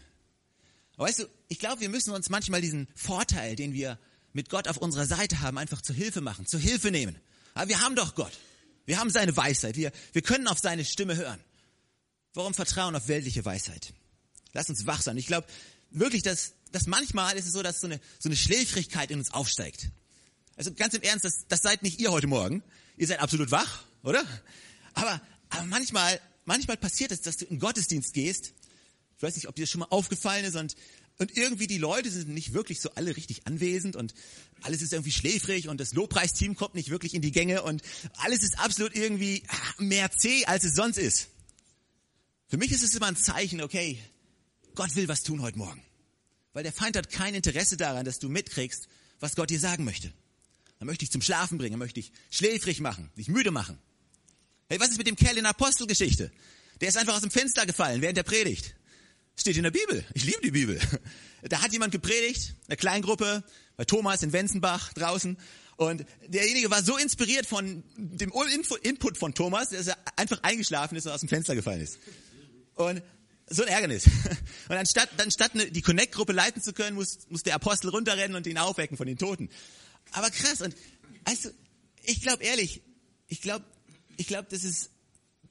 Aber 0.96 1.06
weißt 1.06 1.20
du, 1.20 1.24
ich 1.48 1.58
glaube, 1.58 1.80
wir 1.80 1.88
müssen 1.88 2.12
uns 2.12 2.28
manchmal 2.28 2.60
diesen 2.60 2.88
Vorteil, 2.94 3.56
den 3.56 3.72
wir 3.72 3.98
mit 4.32 4.50
Gott 4.50 4.68
auf 4.68 4.76
unserer 4.76 5.06
Seite 5.06 5.40
haben, 5.40 5.56
einfach 5.56 5.80
zur 5.80 5.94
Hilfe 5.94 6.20
machen, 6.20 6.46
zur 6.46 6.60
Hilfe 6.60 6.90
nehmen. 6.90 7.16
Aber 7.54 7.68
wir 7.68 7.80
haben 7.80 7.96
doch 7.96 8.14
Gott. 8.14 8.32
Wir 8.84 8.98
haben 8.98 9.10
seine 9.10 9.36
Weisheit. 9.36 9.76
Wir, 9.76 9.92
wir 10.12 10.22
können 10.22 10.46
auf 10.48 10.58
seine 10.58 10.84
Stimme 10.84 11.16
hören. 11.16 11.40
Warum 12.34 12.54
vertrauen 12.54 12.94
auf 12.94 13.08
weltliche 13.08 13.44
Weisheit? 13.44 13.92
Lass 14.52 14.68
uns 14.68 14.86
wach 14.86 15.02
sein. 15.02 15.16
Ich 15.16 15.26
glaube 15.26 15.46
wirklich, 15.90 16.22
dass, 16.22 16.54
dass 16.72 16.86
manchmal 16.86 17.36
ist 17.36 17.46
es 17.46 17.52
so, 17.52 17.62
dass 17.62 17.80
so 17.80 17.86
eine, 17.86 18.00
so 18.18 18.28
eine 18.28 18.36
Schläfrigkeit 18.36 19.10
in 19.10 19.18
uns 19.18 19.32
aufsteigt. 19.32 19.90
Also 20.56 20.72
ganz 20.74 20.94
im 20.94 21.02
Ernst, 21.02 21.24
das, 21.24 21.46
das 21.48 21.62
seid 21.62 21.82
nicht 21.82 22.00
ihr 22.00 22.12
heute 22.12 22.26
Morgen. 22.26 22.62
Ihr 22.96 23.06
seid 23.06 23.20
absolut 23.20 23.50
wach, 23.50 23.84
oder? 24.02 24.24
Aber, 24.94 25.20
aber 25.48 25.64
manchmal, 25.66 26.20
manchmal 26.44 26.76
passiert 26.76 27.12
es, 27.12 27.22
dass 27.22 27.36
du 27.36 27.46
in 27.46 27.58
Gottesdienst 27.58 28.12
gehst 28.12 28.52
ich 29.20 29.22
weiß 29.22 29.34
nicht, 29.34 29.48
ob 29.48 29.54
dir 29.54 29.64
das 29.64 29.70
schon 29.70 29.80
mal 29.80 29.88
aufgefallen 29.90 30.46
ist 30.46 30.56
und, 30.56 30.74
und 31.18 31.36
irgendwie 31.36 31.66
die 31.66 31.76
Leute 31.76 32.10
sind 32.10 32.30
nicht 32.30 32.54
wirklich 32.54 32.80
so 32.80 32.88
alle 32.94 33.18
richtig 33.18 33.46
anwesend 33.46 33.94
und 33.94 34.14
alles 34.62 34.80
ist 34.80 34.94
irgendwie 34.94 35.12
schläfrig 35.12 35.68
und 35.68 35.78
das 35.78 35.92
Lobpreisteam 35.92 36.56
kommt 36.56 36.74
nicht 36.74 36.88
wirklich 36.88 37.12
in 37.12 37.20
die 37.20 37.30
Gänge 37.30 37.62
und 37.62 37.82
alles 38.14 38.42
ist 38.42 38.58
absolut 38.58 38.96
irgendwie 38.96 39.42
mehr 39.76 40.10
zäh, 40.10 40.46
als 40.46 40.64
es 40.64 40.74
sonst 40.74 40.96
ist. 40.96 41.28
Für 42.50 42.56
mich 42.56 42.72
ist 42.72 42.82
es 42.82 42.94
immer 42.96 43.06
ein 43.06 43.16
Zeichen, 43.16 43.62
okay, 43.62 43.96
Gott 44.74 44.96
will 44.96 45.06
was 45.06 45.22
tun 45.22 45.40
heute 45.40 45.56
Morgen. 45.56 45.80
Weil 46.52 46.64
der 46.64 46.72
Feind 46.72 46.96
hat 46.96 47.08
kein 47.08 47.32
Interesse 47.36 47.76
daran, 47.76 48.04
dass 48.04 48.18
du 48.18 48.28
mitkriegst, 48.28 48.88
was 49.20 49.36
Gott 49.36 49.50
dir 49.50 49.60
sagen 49.60 49.84
möchte. 49.84 50.12
Er 50.80 50.86
möchte 50.86 51.04
dich 51.04 51.12
zum 51.12 51.22
Schlafen 51.22 51.58
bringen, 51.58 51.74
er 51.74 51.78
möchte 51.78 52.00
dich 52.00 52.10
schläfrig 52.28 52.80
machen, 52.80 53.08
dich 53.16 53.28
müde 53.28 53.52
machen. 53.52 53.78
Hey, 54.68 54.80
was 54.80 54.90
ist 54.90 54.98
mit 54.98 55.06
dem 55.06 55.14
Kerl 55.14 55.36
in 55.36 55.44
der 55.44 55.50
Apostelgeschichte? 55.50 56.32
Der 56.80 56.88
ist 56.88 56.96
einfach 56.96 57.14
aus 57.14 57.20
dem 57.20 57.30
Fenster 57.30 57.66
gefallen 57.66 58.02
während 58.02 58.16
der 58.16 58.24
Predigt. 58.24 58.74
Steht 59.36 59.56
in 59.56 59.62
der 59.62 59.70
Bibel. 59.70 60.04
Ich 60.14 60.24
liebe 60.24 60.40
die 60.42 60.50
Bibel. 60.50 60.80
Da 61.42 61.62
hat 61.62 61.72
jemand 61.72 61.92
gepredigt, 61.92 62.54
eine 62.66 62.76
Kleingruppe, 62.76 63.42
bei 63.78 63.86
Thomas 63.86 64.22
in 64.22 64.34
Wenzenbach 64.34 64.92
draußen. 64.92 65.38
Und 65.76 66.04
derjenige 66.26 66.70
war 66.70 66.82
so 66.82 66.98
inspiriert 66.98 67.46
von 67.46 67.82
dem 67.96 68.32
Input 68.82 69.16
von 69.16 69.32
Thomas, 69.34 69.70
dass 69.70 69.86
er 69.86 69.96
einfach 70.16 70.42
eingeschlafen 70.42 70.96
ist 70.96 71.06
und 71.06 71.12
aus 71.12 71.20
dem 71.20 71.30
Fenster 71.30 71.54
gefallen 71.54 71.80
ist. 71.80 71.98
Und 72.74 73.02
so 73.48 73.62
ein 73.62 73.68
Ärgernis. 73.68 74.06
Und 74.68 74.76
anstatt, 74.76 75.10
anstatt 75.20 75.52
die 75.54 75.82
Connect-Gruppe 75.82 76.32
leiten 76.32 76.62
zu 76.62 76.72
können, 76.72 76.94
muss, 76.94 77.18
muss 77.28 77.42
der 77.42 77.56
Apostel 77.56 77.88
runterrennen 77.88 78.36
und 78.36 78.46
ihn 78.46 78.58
aufwecken 78.58 78.96
von 78.96 79.06
den 79.06 79.18
Toten. 79.18 79.50
Aber 80.12 80.30
krass. 80.30 80.60
Und 80.60 80.74
du, 81.24 81.50
ich 82.04 82.22
glaube 82.22 82.44
ehrlich, 82.44 82.80
ich 83.26 83.40
glaube, 83.40 83.64
ich 84.16 84.26
glaube, 84.28 84.48
das 84.50 84.64
ist 84.64 84.90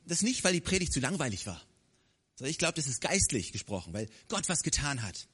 das 0.06 0.22
nicht, 0.22 0.44
weil 0.44 0.54
die 0.54 0.62
Predigt 0.62 0.94
zu 0.94 1.00
langweilig 1.00 1.46
war. 1.46 1.62
Sondern 2.36 2.52
ich 2.52 2.58
glaube, 2.58 2.76
das 2.76 2.88
ist 2.88 3.02
geistlich 3.02 3.52
gesprochen, 3.52 3.94
weil 3.94 4.08
Gott 4.30 4.48
was 4.48 4.64
getan 4.64 5.04
hat. 5.04 5.28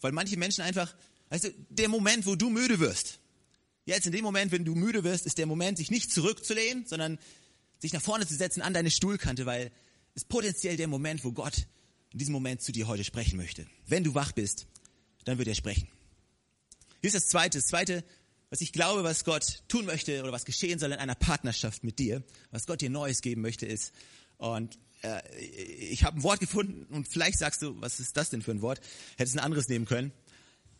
Weil 0.00 0.12
manche 0.12 0.36
Menschen 0.36 0.62
einfach, 0.62 0.94
du, 1.30 1.54
der 1.68 1.88
Moment, 1.88 2.26
wo 2.26 2.34
du 2.34 2.50
müde 2.50 2.80
wirst, 2.80 3.20
jetzt 3.84 4.06
in 4.06 4.12
dem 4.12 4.24
Moment, 4.24 4.50
wenn 4.52 4.64
du 4.64 4.74
müde 4.74 5.04
wirst, 5.04 5.26
ist 5.26 5.38
der 5.38 5.46
Moment, 5.46 5.78
sich 5.78 5.90
nicht 5.90 6.12
zurückzulehnen, 6.12 6.86
sondern 6.86 7.18
sich 7.78 7.92
nach 7.92 8.02
vorne 8.02 8.26
zu 8.26 8.34
setzen 8.34 8.62
an 8.62 8.74
deine 8.74 8.90
Stuhlkante, 8.90 9.46
weil 9.46 9.70
es 10.14 10.24
potenziell 10.24 10.76
der 10.76 10.88
Moment, 10.88 11.24
wo 11.24 11.32
Gott 11.32 11.66
in 12.12 12.18
diesem 12.18 12.32
Moment 12.32 12.62
zu 12.62 12.72
dir 12.72 12.86
heute 12.88 13.04
sprechen 13.04 13.36
möchte. 13.36 13.66
Wenn 13.86 14.04
du 14.04 14.14
wach 14.14 14.32
bist, 14.32 14.66
dann 15.24 15.38
wird 15.38 15.48
er 15.48 15.54
sprechen. 15.54 15.88
Hier 17.00 17.08
ist 17.08 17.14
das 17.14 17.28
Zweite. 17.28 17.58
Das 17.58 17.66
Zweite, 17.66 18.04
was 18.50 18.60
ich 18.60 18.72
glaube, 18.72 19.04
was 19.04 19.24
Gott 19.24 19.62
tun 19.68 19.86
möchte 19.86 20.22
oder 20.22 20.32
was 20.32 20.44
geschehen 20.44 20.78
soll 20.78 20.92
in 20.92 20.98
einer 20.98 21.14
Partnerschaft 21.14 21.84
mit 21.84 21.98
dir, 21.98 22.22
was 22.50 22.66
Gott 22.66 22.80
dir 22.80 22.90
Neues 22.90 23.22
geben 23.22 23.42
möchte, 23.42 23.66
ist, 23.66 23.92
und 24.40 24.78
äh, 25.02 25.20
ich 25.36 26.02
habe 26.04 26.18
ein 26.18 26.22
Wort 26.22 26.40
gefunden 26.40 26.86
und 26.94 27.06
vielleicht 27.06 27.38
sagst 27.38 27.60
du, 27.60 27.78
was 27.80 28.00
ist 28.00 28.16
das 28.16 28.30
denn 28.30 28.40
für 28.40 28.52
ein 28.52 28.62
Wort? 28.62 28.80
Hättest 29.18 29.36
ein 29.36 29.44
anderes 29.44 29.68
nehmen 29.68 29.84
können. 29.84 30.12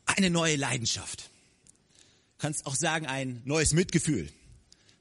Eine 0.06 0.30
neue 0.30 0.56
Leidenschaft. 0.56 1.30
Kannst 2.38 2.64
auch 2.64 2.74
sagen, 2.74 3.06
ein 3.06 3.42
neues 3.44 3.74
Mitgefühl. 3.74 4.30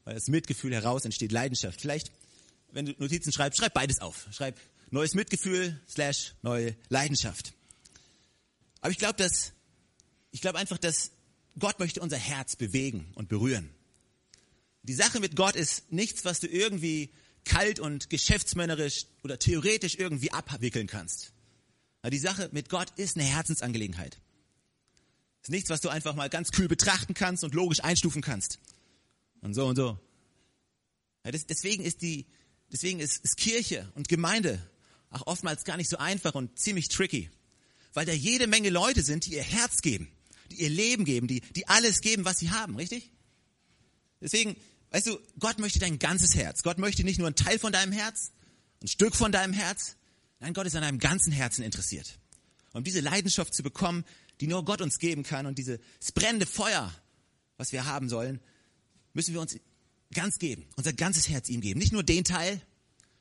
Weil 0.03 0.15
das 0.15 0.27
Mitgefühl 0.27 0.73
heraus 0.73 1.05
entsteht 1.05 1.31
Leidenschaft. 1.31 1.79
Vielleicht, 1.79 2.11
wenn 2.71 2.85
du 2.85 2.93
Notizen 2.97 3.31
schreibst, 3.31 3.59
schreib 3.59 3.73
beides 3.73 3.99
auf. 3.99 4.27
Schreib 4.31 4.59
neues 4.91 5.13
Mitgefühl 5.13 5.79
slash 5.87 6.33
neue 6.41 6.75
Leidenschaft. 6.89 7.53
Aber 8.81 8.91
ich 8.91 8.97
glaube, 8.97 9.17
dass, 9.17 9.53
ich 10.31 10.41
glaube 10.41 10.57
einfach, 10.57 10.77
dass 10.77 11.11
Gott 11.57 11.79
möchte 11.79 12.01
unser 12.01 12.17
Herz 12.17 12.55
bewegen 12.55 13.11
und 13.15 13.29
berühren. 13.29 13.69
Die 14.83 14.93
Sache 14.93 15.19
mit 15.19 15.35
Gott 15.35 15.55
ist 15.55 15.91
nichts, 15.91 16.25
was 16.25 16.39
du 16.39 16.47
irgendwie 16.47 17.11
kalt 17.43 17.79
und 17.79 18.09
geschäftsmännerisch 18.09 19.05
oder 19.23 19.39
theoretisch 19.39 19.95
irgendwie 19.95 20.31
abwickeln 20.31 20.87
kannst. 20.87 21.33
Die 22.05 22.17
Sache 22.17 22.49
mit 22.53 22.69
Gott 22.69 22.91
ist 22.95 23.17
eine 23.17 23.25
Herzensangelegenheit. 23.25 24.19
Ist 25.41 25.49
nichts, 25.49 25.69
was 25.69 25.81
du 25.81 25.89
einfach 25.89 26.15
mal 26.15 26.29
ganz 26.29 26.51
kühl 26.51 26.67
betrachten 26.67 27.13
kannst 27.13 27.43
und 27.43 27.53
logisch 27.53 27.83
einstufen 27.83 28.21
kannst. 28.21 28.59
Und 29.41 29.53
so 29.53 29.67
und 29.67 29.75
so. 29.75 29.99
Ja, 31.25 31.31
das, 31.31 31.45
deswegen 31.45 31.83
ist 31.83 32.01
die, 32.01 32.25
deswegen 32.71 32.99
ist, 32.99 33.17
ist 33.23 33.37
Kirche 33.37 33.91
und 33.95 34.07
Gemeinde 34.07 34.61
auch 35.09 35.27
oftmals 35.27 35.63
gar 35.63 35.77
nicht 35.77 35.89
so 35.89 35.97
einfach 35.97 36.35
und 36.35 36.59
ziemlich 36.59 36.89
tricky. 36.89 37.29
Weil 37.93 38.05
da 38.05 38.13
jede 38.13 38.47
Menge 38.47 38.69
Leute 38.69 39.03
sind, 39.03 39.25
die 39.25 39.33
ihr 39.33 39.43
Herz 39.43 39.81
geben, 39.81 40.11
die 40.51 40.61
ihr 40.61 40.69
Leben 40.69 41.05
geben, 41.05 41.27
die, 41.27 41.41
die 41.41 41.67
alles 41.67 42.01
geben, 42.01 42.25
was 42.25 42.39
sie 42.39 42.51
haben, 42.51 42.75
richtig? 42.75 43.11
Deswegen, 44.21 44.55
weißt 44.91 45.07
du, 45.07 45.19
Gott 45.39 45.59
möchte 45.59 45.79
dein 45.79 45.97
ganzes 45.97 46.35
Herz. 46.35 46.61
Gott 46.61 46.77
möchte 46.77 47.03
nicht 47.03 47.19
nur 47.19 47.27
ein 47.27 47.35
Teil 47.35 47.57
von 47.57 47.71
deinem 47.71 47.91
Herz, 47.91 48.31
ein 48.81 48.87
Stück 48.87 49.15
von 49.15 49.31
deinem 49.31 49.53
Herz. 49.53 49.95
Nein, 50.39 50.53
Gott 50.53 50.67
ist 50.67 50.75
an 50.75 50.81
deinem 50.81 50.99
ganzen 50.99 51.31
Herzen 51.31 51.63
interessiert. 51.63 52.19
Um 52.73 52.83
diese 52.83 52.99
Leidenschaft 52.99 53.53
zu 53.55 53.63
bekommen, 53.63 54.05
die 54.39 54.47
nur 54.47 54.63
Gott 54.63 54.81
uns 54.81 54.99
geben 54.99 55.23
kann 55.23 55.45
und 55.45 55.57
dieses 55.57 55.79
brennende 56.13 56.45
Feuer, 56.45 56.93
was 57.57 57.71
wir 57.71 57.85
haben 57.85 58.09
sollen, 58.09 58.39
müssen 59.13 59.33
wir 59.33 59.41
uns 59.41 59.57
ganz 60.13 60.39
geben, 60.39 60.65
unser 60.75 60.93
ganzes 60.93 61.29
Herz 61.29 61.49
ihm 61.49 61.61
geben. 61.61 61.79
Nicht 61.79 61.93
nur 61.93 62.03
den 62.03 62.23
Teil 62.23 62.61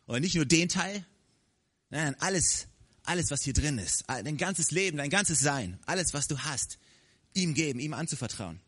oder 0.07 0.21
nicht 0.21 0.35
nur 0.35 0.47
den 0.47 0.68
Teil, 0.68 1.04
Nein, 1.90 2.14
alles, 2.21 2.66
alles, 3.04 3.30
was 3.30 3.42
hier 3.42 3.54
drin 3.54 3.78
ist, 3.78 4.04
dein 4.07 4.37
ganzes 4.37 4.71
Leben, 4.71 4.99
dein 4.99 5.11
ganzes 5.11 5.40
Sein, 5.40 5.78
alles, 5.87 6.12
was 6.12 6.28
du 6.28 6.38
hast, 6.38 6.78
ihm 7.33 7.54
geben, 7.54 7.80
ihm 7.80 7.95
anzuvertrauen. 7.95 8.61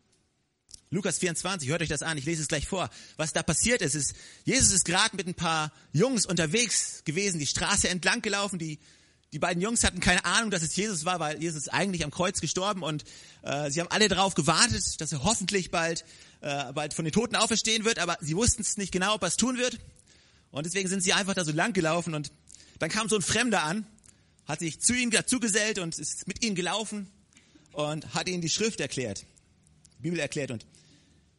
Lukas 0.88 1.18
24, 1.18 1.68
hört 1.68 1.82
euch 1.82 1.88
das 1.88 2.02
an, 2.02 2.18
ich 2.18 2.24
lese 2.24 2.42
es 2.42 2.48
gleich 2.48 2.66
vor. 2.66 2.90
Was 3.16 3.32
da 3.32 3.42
passiert 3.42 3.80
ist, 3.82 3.94
ist, 3.94 4.14
Jesus 4.44 4.72
ist 4.72 4.84
gerade 4.84 5.14
mit 5.16 5.26
ein 5.26 5.34
paar 5.34 5.70
Jungs 5.92 6.26
unterwegs 6.26 7.04
gewesen, 7.04 7.38
die 7.38 7.46
Straße 7.46 7.88
entlang 7.88 8.22
gelaufen, 8.22 8.58
die, 8.58 8.80
die 9.32 9.38
beiden 9.38 9.62
Jungs 9.62 9.84
hatten 9.84 10.00
keine 10.00 10.24
Ahnung, 10.24 10.50
dass 10.50 10.62
es 10.62 10.74
Jesus 10.74 11.04
war, 11.04 11.20
weil 11.20 11.40
Jesus 11.40 11.62
ist 11.62 11.68
eigentlich 11.68 12.04
am 12.04 12.10
Kreuz 12.10 12.40
gestorben 12.40 12.82
und 12.82 13.04
äh, 13.42 13.70
sie 13.70 13.80
haben 13.80 13.90
alle 13.90 14.08
darauf 14.08 14.34
gewartet, 14.34 15.00
dass 15.00 15.12
er 15.12 15.22
hoffentlich 15.22 15.70
bald, 15.70 16.04
äh, 16.40 16.72
bald 16.72 16.94
von 16.94 17.04
den 17.04 17.12
Toten 17.12 17.36
auferstehen 17.36 17.84
wird, 17.84 17.98
aber 17.98 18.16
sie 18.20 18.36
wussten 18.36 18.62
es 18.62 18.76
nicht 18.76 18.92
genau, 18.92 19.14
ob 19.14 19.22
er 19.22 19.28
es 19.28 19.36
tun 19.36 19.58
wird. 19.58 19.78
Und 20.50 20.66
deswegen 20.66 20.88
sind 20.88 21.02
sie 21.02 21.12
einfach 21.12 21.34
da 21.34 21.44
so 21.44 21.52
lang 21.52 21.72
gelaufen 21.72 22.14
und 22.14 22.32
dann 22.78 22.90
kam 22.90 23.08
so 23.08 23.16
ein 23.16 23.22
Fremder 23.22 23.62
an, 23.62 23.86
hat 24.46 24.60
sich 24.60 24.80
zu 24.80 24.94
ihnen 24.94 25.10
dazugesellt 25.10 25.78
und 25.78 25.98
ist 25.98 26.26
mit 26.26 26.44
ihnen 26.44 26.56
gelaufen 26.56 27.08
und 27.72 28.14
hat 28.14 28.28
ihnen 28.28 28.40
die 28.40 28.48
Schrift 28.48 28.80
erklärt, 28.80 29.24
die 29.98 30.02
Bibel 30.02 30.18
erklärt. 30.18 30.50
Und 30.50 30.64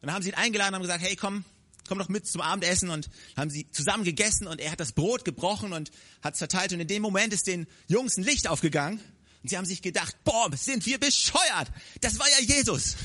dann 0.00 0.12
haben 0.12 0.22
sie 0.22 0.30
ihn 0.30 0.34
eingeladen 0.34 0.74
und 0.74 0.74
haben 0.76 0.82
gesagt, 0.82 1.02
hey, 1.02 1.16
komm, 1.16 1.44
komm 1.88 1.98
doch 1.98 2.08
mit 2.08 2.26
zum 2.26 2.40
Abendessen 2.40 2.90
und 2.90 3.10
haben 3.36 3.50
sie 3.50 3.70
zusammen 3.70 4.04
gegessen 4.04 4.46
und 4.46 4.60
er 4.60 4.70
hat 4.70 4.80
das 4.80 4.92
Brot 4.92 5.24
gebrochen 5.24 5.72
und 5.72 5.90
hat 6.22 6.34
es 6.34 6.38
verteilt 6.38 6.72
und 6.72 6.80
in 6.80 6.88
dem 6.88 7.02
Moment 7.02 7.32
ist 7.32 7.46
den 7.46 7.66
Jungs 7.88 8.16
ein 8.16 8.24
Licht 8.24 8.48
aufgegangen 8.48 9.00
und 9.42 9.48
sie 9.48 9.56
haben 9.56 9.66
sich 9.66 9.82
gedacht, 9.82 10.16
boah, 10.24 10.50
sind 10.56 10.86
wir 10.86 10.98
bescheuert, 10.98 11.70
das 12.00 12.18
war 12.18 12.26
ja 12.30 12.56
Jesus. 12.56 12.96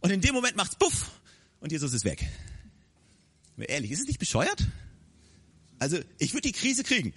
Und 0.00 0.10
in 0.10 0.20
dem 0.20 0.34
Moment 0.34 0.56
macht's 0.56 0.76
buff 0.76 1.10
und 1.60 1.72
Jesus 1.72 1.92
ist 1.92 2.04
weg. 2.04 2.24
Ehrlich, 3.56 3.90
ist 3.90 4.00
es 4.00 4.06
nicht 4.06 4.20
bescheuert? 4.20 4.66
Also 5.78 5.98
ich 6.18 6.32
würde 6.32 6.48
die 6.48 6.52
Krise 6.52 6.84
kriegen. 6.84 7.12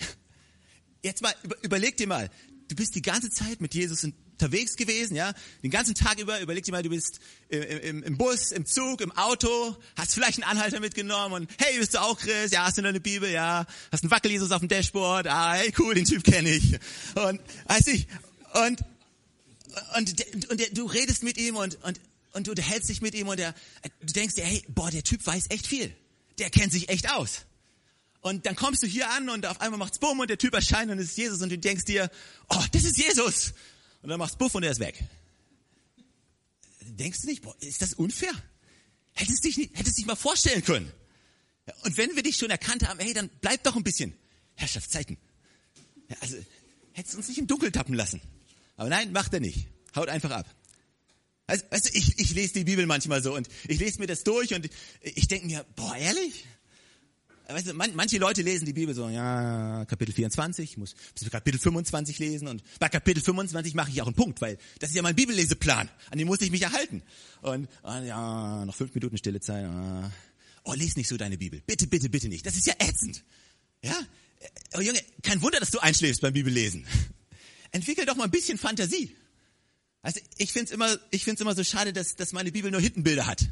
Jetzt 1.04 1.22
mal, 1.22 1.34
überleg 1.62 1.98
dir 1.98 2.08
mal, 2.08 2.30
du 2.68 2.76
bist 2.76 2.96
die 2.96 3.02
ganze 3.02 3.30
Zeit 3.30 3.62
mit 3.62 3.74
Jesus 3.74 4.04
unterwegs 4.04 4.76
gewesen, 4.76 5.16
ja, 5.16 5.34
den 5.62 5.70
ganzen 5.72 5.94
Tag 5.94 6.20
über, 6.20 6.40
überleg 6.42 6.64
dir 6.64 6.72
mal, 6.72 6.82
du 6.82 6.90
bist 6.90 7.20
im, 7.50 7.62
im, 7.62 8.04
im, 8.04 8.18
Bus, 8.18 8.52
im 8.52 8.66
Zug, 8.66 9.02
im 9.02 9.12
Auto, 9.12 9.76
hast 9.96 10.14
vielleicht 10.14 10.42
einen 10.42 10.50
Anhalter 10.50 10.80
mitgenommen 10.80 11.34
und 11.36 11.52
hey, 11.60 11.78
bist 11.78 11.94
du 11.94 12.02
auch 12.02 12.18
Chris? 12.18 12.52
Ja, 12.52 12.66
hast 12.66 12.78
du 12.78 12.84
eine 12.84 13.00
Bibel? 13.00 13.30
Ja, 13.30 13.68
hast 13.92 14.04
einen 14.04 14.12
Wackel-Jesus 14.12 14.52
auf 14.52 14.60
dem 14.60 14.68
Dashboard? 14.68 15.28
Ah, 15.28 15.54
hey, 15.54 15.72
cool, 15.78 15.94
den 15.94 16.06
Typ 16.06 16.24
kenne 16.24 16.50
ich. 16.50 16.80
Und, 17.16 17.40
weiß 17.68 17.88
ich, 17.88 18.08
und, 18.54 18.84
und, 19.98 20.50
und 20.50 20.60
der, 20.60 20.70
du 20.72 20.86
redest 20.86 21.24
mit 21.24 21.38
ihm 21.38 21.56
und, 21.56 21.84
und, 21.84 22.00
und 22.34 22.48
du 22.48 22.54
hältst 22.62 22.90
dich 22.90 23.02
mit 23.02 23.14
ihm 23.16 23.28
und 23.28 23.38
der, 23.38 23.54
du 24.00 24.14
denkst 24.14 24.36
dir, 24.36 24.46
hey, 24.46 24.64
boah, 24.70 24.90
der 24.90 25.04
Typ 25.04 25.26
weiß 25.26 25.46
echt 25.50 25.68
viel. 25.68 25.96
Der 26.38 26.50
kennt 26.50 26.72
sich 26.72 26.90
echt 26.90 27.10
aus. 27.10 27.46
Und 28.22 28.46
dann 28.46 28.56
kommst 28.56 28.84
du 28.84 28.88
hier 28.88 29.10
an 29.10 29.30
und 29.30 29.46
auf 29.46 29.62
einmal 29.62 29.80
macht's 29.80 30.00
Bumm 30.00 30.20
und 30.20 30.30
der 30.30 30.38
Typ 30.38 30.54
erscheint 30.54 30.92
und 30.92 31.00
es 31.00 31.10
ist 31.10 31.18
Jesus 31.18 31.42
und 31.42 31.50
du 31.50 31.58
denkst 31.58 31.86
dir, 31.86 32.10
oh, 32.50 32.64
das 32.72 32.84
ist 32.84 32.98
Jesus. 32.98 33.54
Und 34.02 34.10
dann 34.10 34.20
macht's 34.20 34.38
Buff 34.38 34.54
und 34.56 34.64
er 34.64 34.72
ist 34.72 34.80
weg. 34.80 35.04
Denkst 36.82 37.22
du 37.22 37.28
nicht, 37.28 37.42
boah, 37.42 37.56
ist 37.60 37.82
das 37.82 37.94
unfair? 37.94 38.32
Hättest 39.14 39.44
du 39.44 39.48
dich, 39.48 39.58
nicht, 39.58 39.78
hättest 39.78 39.98
dich 39.98 40.06
mal 40.06 40.16
vorstellen 40.16 40.64
können. 40.64 40.92
Und 41.84 41.98
wenn 41.98 42.16
wir 42.16 42.24
dich 42.24 42.38
schon 42.38 42.50
erkannt 42.50 42.88
haben, 42.88 43.00
hey, 43.00 43.14
dann 43.14 43.30
bleib 43.42 43.64
doch 43.64 43.76
ein 43.76 43.84
bisschen. 43.84 44.14
Herrschaftszeiten. 44.56 45.18
Ja, 46.10 46.18
also, 46.22 46.38
hättest 46.94 47.14
du 47.14 47.18
uns 47.20 47.28
nicht 47.28 47.38
im 47.38 47.48
Dunkeln 47.48 47.74
tappen 47.74 47.96
lassen. 47.96 48.22
Aber 48.78 48.90
nein, 48.90 49.12
macht 49.12 49.34
er 49.34 49.40
nicht. 49.40 49.68
Haut 49.96 50.10
einfach 50.10 50.32
ab. 50.32 50.56
Also, 51.52 51.90
du, 51.90 51.98
ich, 51.98 52.20
ich 52.20 52.34
lese 52.34 52.54
die 52.54 52.64
Bibel 52.64 52.86
manchmal 52.86 53.22
so 53.22 53.36
und 53.36 53.48
ich 53.68 53.80
lese 53.80 54.00
mir 54.00 54.08
das 54.08 54.24
durch 54.24 54.54
und 54.54 54.66
ich, 54.66 54.72
ich 55.18 55.28
denke 55.28 55.48
mir, 55.48 55.66
boah, 55.76 55.96
ehrlich? 55.96 56.46
weißt 57.54 57.68
du, 57.68 57.74
man, 57.74 57.96
manche 57.96 58.18
Leute 58.18 58.42
lesen 58.42 58.66
die 58.66 58.74
Bibel 58.74 58.94
so, 58.96 59.10
ja, 59.10 59.86
Kapitel 59.86 60.14
24, 60.14 60.72
ich 60.72 60.78
muss 60.78 60.96
bis 61.14 61.30
Kapitel 61.30 61.60
25 61.60 62.20
lesen 62.20 62.48
und 62.48 62.64
bei 62.80 62.90
Kapitel 62.90 63.22
25 63.22 63.74
mache 63.74 63.92
ich 63.92 64.02
auch 64.02 64.08
einen 64.08 64.16
Punkt, 64.16 64.42
weil 64.42 64.58
das 64.80 64.92
ist 64.92 64.96
ja 64.96 65.02
mein 65.02 65.16
Bibelleseplan, 65.16 65.90
an 66.10 66.18
dem 66.18 66.28
muss 66.28 66.42
ich 66.42 66.52
mich 66.52 66.62
erhalten. 66.62 67.02
Und, 67.42 67.68
und 67.82 68.06
ja, 68.06 68.66
noch 68.66 68.76
fünf 68.76 68.94
Minuten 68.94 69.18
stille 69.18 69.40
Zeit. 69.40 69.64
Ja. 69.64 70.12
Oh, 70.64 70.74
lies 70.74 70.96
nicht 70.96 71.10
so 71.10 71.18
deine 71.18 71.38
Bibel. 71.38 71.62
Bitte, 71.66 71.88
bitte, 71.88 72.10
bitte 72.10 72.30
nicht. 72.30 72.46
Das 72.46 72.56
ist 72.56 72.68
ja 72.68 72.74
ätzend. 72.80 73.24
Ja? 73.84 73.98
Oh 74.78 74.82
Junge, 74.82 75.00
kein 75.24 75.42
Wunder, 75.42 75.60
dass 75.60 75.72
du 75.72 75.80
einschläfst 75.80 76.22
beim 76.22 76.34
Bibellesen. 76.34 76.86
Entwickel 77.72 78.06
doch 78.06 78.16
mal 78.16 78.26
ein 78.26 78.32
bisschen 78.32 78.58
Fantasie. 78.58 79.16
Also 80.02 80.20
ich 80.38 80.52
find's 80.52 80.72
immer, 80.72 80.98
ich 81.12 81.24
find's 81.24 81.42
immer 81.42 81.56
so 81.56 81.64
schade, 81.64 81.94
dass, 81.94 82.16
dass 82.16 82.34
meine 82.34 82.52
Bibel 82.52 82.72
nur 82.72 82.82
Hittenbilder 82.82 83.28
hat 83.28 83.48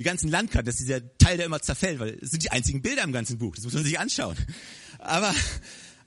die 0.00 0.04
ganzen 0.04 0.30
Landkarten, 0.30 0.64
das 0.64 0.76
ist 0.76 0.88
dieser 0.88 1.18
Teil, 1.18 1.36
der 1.36 1.44
immer 1.44 1.60
zerfällt, 1.60 2.00
weil 2.00 2.18
es 2.22 2.30
sind 2.30 2.42
die 2.42 2.50
einzigen 2.50 2.80
Bilder 2.80 3.02
im 3.02 3.12
ganzen 3.12 3.36
Buch. 3.36 3.54
Das 3.54 3.64
muss 3.64 3.74
man 3.74 3.84
sich 3.84 3.98
anschauen. 3.98 4.34
Aber, 4.98 5.34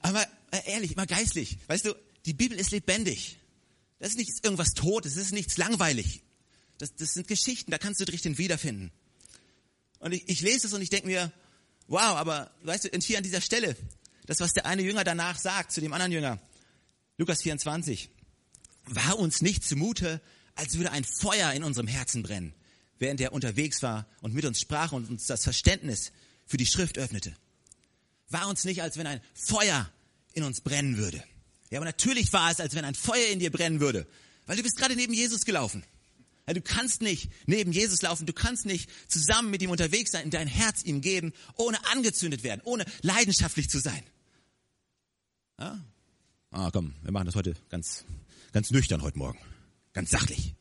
aber 0.02 0.24
äh, 0.50 0.72
ehrlich, 0.72 0.94
immer 0.94 1.06
geistlich. 1.06 1.60
Weißt 1.68 1.86
du, 1.86 1.96
die 2.26 2.34
Bibel 2.34 2.60
ist 2.60 2.72
lebendig. 2.72 3.38
Das 4.00 4.10
ist 4.10 4.18
nicht 4.18 4.32
irgendwas 4.42 4.74
Totes, 4.74 5.14
das 5.14 5.26
ist 5.26 5.32
nichts 5.32 5.58
langweilig. 5.58 6.24
Das, 6.80 6.96
das 6.96 7.14
sind 7.14 7.28
Geschichten, 7.28 7.70
da 7.70 7.78
kannst 7.78 8.02
du 8.02 8.06
dich 8.06 8.24
drin 8.24 8.40
wiederfinden. 8.40 8.92
Und 10.00 10.12
ich, 10.12 10.28
ich 10.28 10.42
lese 10.42 10.66
es 10.66 10.74
und 10.74 10.82
ich 10.82 10.90
denke 10.90 11.06
mir, 11.06 11.32
wow, 11.86 12.18
aber 12.18 12.50
weißt 12.64 12.86
du, 12.86 12.90
und 12.90 13.04
hier 13.04 13.20
an 13.20 13.24
dieser 13.24 13.42
Stelle, 13.42 13.76
das, 14.26 14.40
was 14.40 14.54
der 14.54 14.66
eine 14.66 14.82
Jünger 14.82 15.04
danach 15.04 15.38
sagt 15.38 15.72
zu 15.72 15.82
dem 15.82 15.94
anderen 15.94 16.12
Jünger, 16.12 16.40
Lukas 17.20 17.44
24, 17.44 18.10
war 18.86 19.18
uns 19.18 19.42
nicht 19.42 19.64
zumute, 19.64 20.22
als 20.56 20.76
würde 20.76 20.92
ein 20.92 21.04
Feuer 21.04 21.54
in 21.54 21.64
unserem 21.64 21.88
Herzen 21.88 22.24
brennen 22.24 22.54
während 23.04 23.20
er 23.20 23.34
unterwegs 23.34 23.82
war 23.82 24.08
und 24.22 24.34
mit 24.34 24.46
uns 24.46 24.62
sprach 24.62 24.94
und 24.94 25.10
uns 25.10 25.26
das 25.26 25.44
Verständnis 25.44 26.14
für 26.46 26.58
die 26.58 26.66
Schrift 26.66 26.98
öffnete. 26.98 27.36
War 28.30 28.48
uns 28.48 28.64
nicht, 28.64 28.82
als 28.82 28.98
wenn 28.98 29.08
ein 29.08 29.22
Feuer 29.34 29.92
in 30.34 30.44
uns 30.44 30.62
brennen 30.62 30.98
würde. 30.98 31.24
Ja, 31.70 31.80
aber 31.80 31.86
natürlich 31.86 32.32
war 32.34 32.50
es, 32.50 32.62
als 32.62 32.76
wenn 32.76 32.86
ein 32.86 32.96
Feuer 32.96 33.28
in 33.28 33.40
dir 33.40 33.52
brennen 33.52 33.82
würde, 33.82 34.08
weil 34.46 34.56
du 34.56 34.64
bist 34.64 34.78
gerade 34.78 34.96
neben 34.96 35.14
Jesus 35.14 35.44
gelaufen. 35.44 35.84
Ja, 36.48 36.54
du 36.54 36.62
kannst 36.62 37.02
nicht 37.02 37.30
neben 37.46 37.74
Jesus 37.74 38.02
laufen, 38.02 38.26
du 38.26 38.34
kannst 38.34 38.66
nicht 38.66 38.90
zusammen 39.08 39.50
mit 39.50 39.62
ihm 39.62 39.70
unterwegs 39.70 40.12
sein, 40.12 40.30
dein 40.30 40.48
Herz 40.48 40.84
ihm 40.84 41.02
geben, 41.02 41.34
ohne 41.56 41.86
angezündet 41.88 42.44
werden, 42.44 42.62
ohne 42.64 42.86
leidenschaftlich 43.02 43.70
zu 43.70 43.80
sein. 43.80 44.04
Ja? 45.60 45.84
Ah, 46.52 46.70
komm, 46.72 46.94
wir 47.02 47.12
machen 47.12 47.26
das 47.26 47.36
heute 47.36 47.56
ganz, 47.70 48.06
ganz 48.54 48.72
nüchtern 48.72 49.02
heute 49.02 49.18
Morgen. 49.18 49.40
Ganz 49.92 50.12
sachlich. 50.12 50.56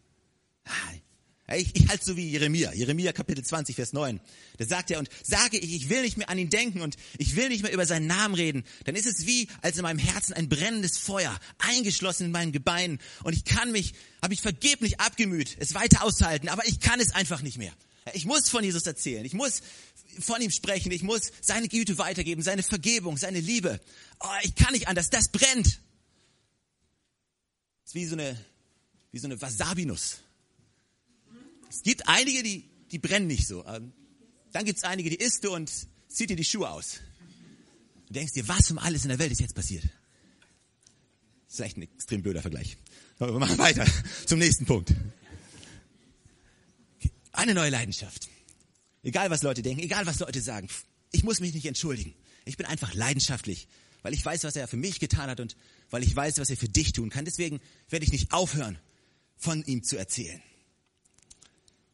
Ich, 1.54 1.76
ich 1.76 1.88
halte 1.88 2.04
so 2.04 2.16
wie 2.16 2.30
Jeremia, 2.30 2.72
Jeremia 2.72 3.12
Kapitel 3.12 3.44
20, 3.44 3.76
Vers 3.76 3.92
9. 3.92 4.20
Da 4.56 4.64
sagt 4.64 4.90
er, 4.90 4.98
und 4.98 5.10
sage 5.22 5.58
ich, 5.58 5.74
ich 5.74 5.88
will 5.90 6.00
nicht 6.00 6.16
mehr 6.16 6.30
an 6.30 6.38
ihn 6.38 6.48
denken 6.48 6.80
und 6.80 6.96
ich 7.18 7.36
will 7.36 7.50
nicht 7.50 7.62
mehr 7.62 7.72
über 7.72 7.84
seinen 7.84 8.06
Namen 8.06 8.34
reden, 8.34 8.64
dann 8.84 8.94
ist 8.94 9.06
es 9.06 9.26
wie, 9.26 9.48
als 9.60 9.76
in 9.76 9.82
meinem 9.82 9.98
Herzen 9.98 10.32
ein 10.32 10.48
brennendes 10.48 10.96
Feuer, 10.96 11.38
eingeschlossen 11.58 12.26
in 12.26 12.30
meinen 12.30 12.52
Gebeinen. 12.52 13.00
Und 13.22 13.34
ich 13.34 13.44
kann 13.44 13.70
mich, 13.70 13.92
habe 14.22 14.32
ich 14.32 14.40
vergeblich 14.40 15.00
abgemüht, 15.00 15.56
es 15.58 15.74
weiter 15.74 16.02
auszuhalten, 16.04 16.48
aber 16.48 16.66
ich 16.66 16.80
kann 16.80 17.00
es 17.00 17.14
einfach 17.14 17.42
nicht 17.42 17.58
mehr. 17.58 17.72
Ich 18.14 18.24
muss 18.24 18.48
von 18.48 18.64
Jesus 18.64 18.86
erzählen, 18.86 19.24
ich 19.24 19.34
muss 19.34 19.60
von 20.20 20.40
ihm 20.40 20.50
sprechen, 20.50 20.90
ich 20.90 21.02
muss 21.02 21.32
seine 21.42 21.68
Güte 21.68 21.98
weitergeben, 21.98 22.42
seine 22.42 22.62
Vergebung, 22.62 23.18
seine 23.18 23.40
Liebe. 23.40 23.78
Oh, 24.20 24.28
ich 24.42 24.54
kann 24.54 24.72
nicht 24.72 24.88
anders, 24.88 25.10
das 25.10 25.28
brennt. 25.28 25.80
Ist 27.92 27.96
wie 27.96 28.06
so 28.06 28.14
eine, 28.14 28.38
wie 29.10 29.18
so 29.18 29.26
eine 29.26 29.38
Wasabi-Nuss. 29.38 30.20
Es 31.68 31.82
gibt 31.82 32.08
einige, 32.08 32.42
die, 32.42 32.64
die 32.90 32.98
brennen 32.98 33.26
nicht 33.26 33.46
so. 33.46 33.66
Ähm, 33.66 33.92
dann 34.50 34.64
gibt 34.64 34.78
es 34.78 34.84
einige, 34.84 35.10
die 35.10 35.16
isst 35.16 35.44
du 35.44 35.54
und 35.54 35.70
zieht 36.08 36.30
dir 36.30 36.36
die 36.36 36.44
Schuhe 36.44 36.70
aus. 36.70 37.00
Du 38.06 38.14
denkst 38.14 38.32
dir, 38.32 38.48
was 38.48 38.70
um 38.70 38.78
alles 38.78 39.02
in 39.02 39.10
der 39.10 39.18
Welt 39.18 39.30
ist 39.30 39.42
jetzt 39.42 39.54
passiert? 39.54 39.84
Das 41.48 41.56
ist 41.56 41.60
echt 41.60 41.76
ein 41.76 41.82
extrem 41.82 42.22
blöder 42.22 42.40
Vergleich. 42.40 42.78
Aber 43.18 43.34
wir 43.34 43.38
machen 43.38 43.58
weiter 43.58 43.84
zum 44.26 44.38
nächsten 44.38 44.64
Punkt. 44.64 44.94
Eine 47.32 47.52
neue 47.52 47.68
Leidenschaft. 47.68 48.30
Egal 49.02 49.28
was 49.28 49.42
Leute 49.42 49.60
denken, 49.60 49.82
egal 49.82 50.06
was 50.06 50.18
Leute 50.18 50.40
sagen. 50.40 50.66
Ich 51.10 51.24
muss 51.24 51.40
mich 51.40 51.52
nicht 51.52 51.66
entschuldigen. 51.66 52.14
Ich 52.46 52.56
bin 52.56 52.64
einfach 52.64 52.94
leidenschaftlich, 52.94 53.68
weil 54.00 54.14
ich 54.14 54.24
weiß, 54.24 54.44
was 54.44 54.56
er 54.56 54.66
für 54.66 54.78
mich 54.78 54.98
getan 54.98 55.28
hat 55.28 55.40
und 55.40 55.56
weil 55.92 56.02
ich 56.02 56.16
weiß, 56.16 56.38
was 56.38 56.50
er 56.50 56.56
für 56.56 56.68
dich 56.68 56.92
tun 56.92 57.10
kann. 57.10 57.24
Deswegen 57.24 57.60
werde 57.88 58.04
ich 58.04 58.12
nicht 58.12 58.32
aufhören, 58.32 58.78
von 59.36 59.62
ihm 59.64 59.84
zu 59.84 59.96
erzählen. 59.96 60.42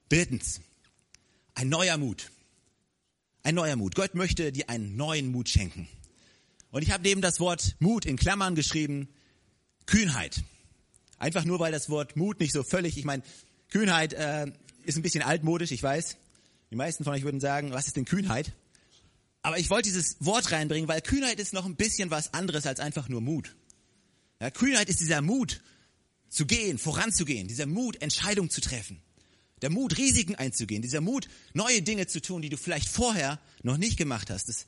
Drittens, 0.09 0.61
ein 1.55 1.69
neuer 1.69 1.99
Mut. 1.99 2.31
Ein 3.43 3.57
neuer 3.57 3.77
Mut. 3.77 3.95
Gott 3.95 4.15
möchte 4.15 4.53
dir 4.53 4.71
einen 4.71 4.97
neuen 4.97 5.33
Mut 5.33 5.49
schenken. 5.49 5.89
Und 6.71 6.83
ich 6.83 6.93
habe 6.93 7.03
neben 7.03 7.21
das 7.21 7.41
Wort 7.41 7.77
Mut 7.81 8.07
in 8.07 8.17
Klammern 8.17 8.55
geschrieben, 8.55 9.09
Kühnheit. 9.87 10.43
Einfach 11.19 11.45
nur, 11.45 11.59
weil 11.59 11.73
das 11.73 11.91
Wort 11.91 12.15
Mut 12.15 12.39
nicht 12.39 12.53
so 12.53 12.63
völlig, 12.63 12.97
ich 12.99 13.05
meine, 13.05 13.25
Kühnheit 13.71 14.13
äh, 14.13 14.47
ist 14.85 14.97
ein 14.97 15.03
bisschen 15.03 15.23
altmodisch, 15.23 15.73
ich 15.73 15.83
weiß. 15.83 16.17
Die 16.71 16.77
meisten 16.77 17.03
von 17.03 17.15
euch 17.15 17.25
würden 17.25 17.41
sagen, 17.41 17.73
was 17.73 17.89
ist 17.89 17.97
denn 17.97 18.05
Kühnheit? 18.05 18.53
Aber 19.43 19.59
ich 19.59 19.71
wollte 19.71 19.89
dieses 19.89 20.17
Wort 20.21 20.53
reinbringen, 20.53 20.89
weil 20.89 21.01
Kühnheit 21.01 21.41
ist 21.41 21.53
noch 21.53 21.65
ein 21.65 21.75
bisschen 21.75 22.11
was 22.11 22.33
anderes 22.35 22.67
als 22.67 22.79
einfach 22.79 23.09
nur 23.09 23.21
Mut. 23.21 23.57
Ja, 24.41 24.51
Kühnheit 24.51 24.89
ist 24.89 25.01
dieser 25.01 25.21
Mut, 25.21 25.61
zu 26.29 26.47
gehen, 26.47 26.79
voranzugehen, 26.79 27.49
dieser 27.49 27.67
Mut, 27.67 28.01
Entscheidungen 28.03 28.51
zu 28.51 28.61
treffen. 28.61 29.01
Der 29.63 29.71
Mut, 29.71 29.99
Risiken 29.99 30.35
einzugehen, 30.37 30.83
dieser 30.83 31.01
Mut, 31.01 31.29
neue 31.55 31.83
Dinge 31.83 32.07
zu 32.07 32.21
tun, 32.21 32.43
die 32.43 32.49
du 32.49 32.57
vielleicht 32.57 32.89
vorher 32.89 33.41
noch 33.63 33.77
nicht 33.77 33.97
gemacht 33.97 34.31
hast, 34.31 34.49
dass 34.49 34.67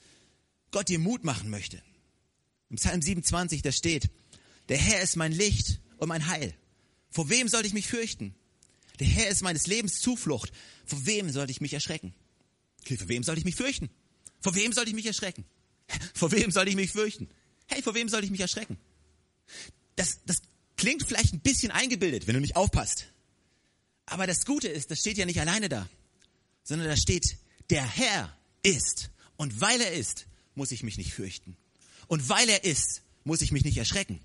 Gott 0.70 0.88
dir 0.88 0.98
Mut 0.98 1.22
machen 1.22 1.50
möchte. 1.50 1.82
Im 2.70 2.76
Psalm 2.76 3.02
27, 3.02 3.62
da 3.62 3.72
steht, 3.72 4.10
der 4.68 4.78
Herr 4.78 5.02
ist 5.02 5.16
mein 5.16 5.32
Licht 5.32 5.80
und 5.98 6.08
mein 6.08 6.26
Heil. 6.26 6.54
Vor 7.10 7.28
wem 7.28 7.48
sollte 7.48 7.66
ich 7.66 7.74
mich 7.74 7.86
fürchten? 7.86 8.34
Der 8.98 9.06
Herr 9.06 9.28
ist 9.28 9.42
meines 9.42 9.66
Lebens 9.66 10.00
Zuflucht. 10.00 10.52
Vor 10.84 11.06
wem 11.06 11.30
sollte 11.30 11.50
ich 11.50 11.60
mich 11.60 11.72
erschrecken? 11.72 12.14
Okay, 12.80 12.96
vor 12.96 13.08
wem 13.08 13.22
sollte 13.22 13.40
ich 13.40 13.44
mich 13.44 13.56
fürchten? 13.56 13.90
Vor 14.40 14.54
wem 14.54 14.72
sollte 14.72 14.90
ich 14.90 14.96
mich 14.96 15.06
erschrecken? 15.06 15.44
Vor 16.14 16.32
wem 16.32 16.50
sollte 16.50 16.70
ich 16.70 16.76
mich 16.76 16.92
fürchten? 16.92 17.28
Hey, 17.66 17.82
vor 17.82 17.94
wem 17.94 18.08
sollte 18.08 18.24
ich 18.24 18.30
mich 18.30 18.40
erschrecken? 18.40 18.78
Das, 19.96 20.20
das 20.26 20.42
klingt 20.76 21.06
vielleicht 21.06 21.34
ein 21.34 21.40
bisschen 21.40 21.70
eingebildet, 21.70 22.26
wenn 22.26 22.34
du 22.34 22.40
nicht 22.40 22.56
aufpasst. 22.56 23.06
Aber 24.06 24.26
das 24.26 24.44
Gute 24.44 24.68
ist, 24.68 24.90
das 24.90 24.98
steht 24.98 25.18
ja 25.18 25.26
nicht 25.26 25.40
alleine 25.40 25.68
da, 25.68 25.88
sondern 26.64 26.88
da 26.88 26.96
steht, 26.96 27.36
der 27.70 27.86
Herr 27.86 28.36
ist. 28.62 29.10
Und 29.36 29.60
weil 29.60 29.80
er 29.80 29.92
ist, 29.92 30.26
muss 30.54 30.72
ich 30.72 30.82
mich 30.82 30.98
nicht 30.98 31.14
fürchten. 31.14 31.56
Und 32.08 32.28
weil 32.28 32.48
er 32.48 32.64
ist, 32.64 33.02
muss 33.24 33.40
ich 33.40 33.52
mich 33.52 33.64
nicht 33.64 33.78
erschrecken. 33.78 34.20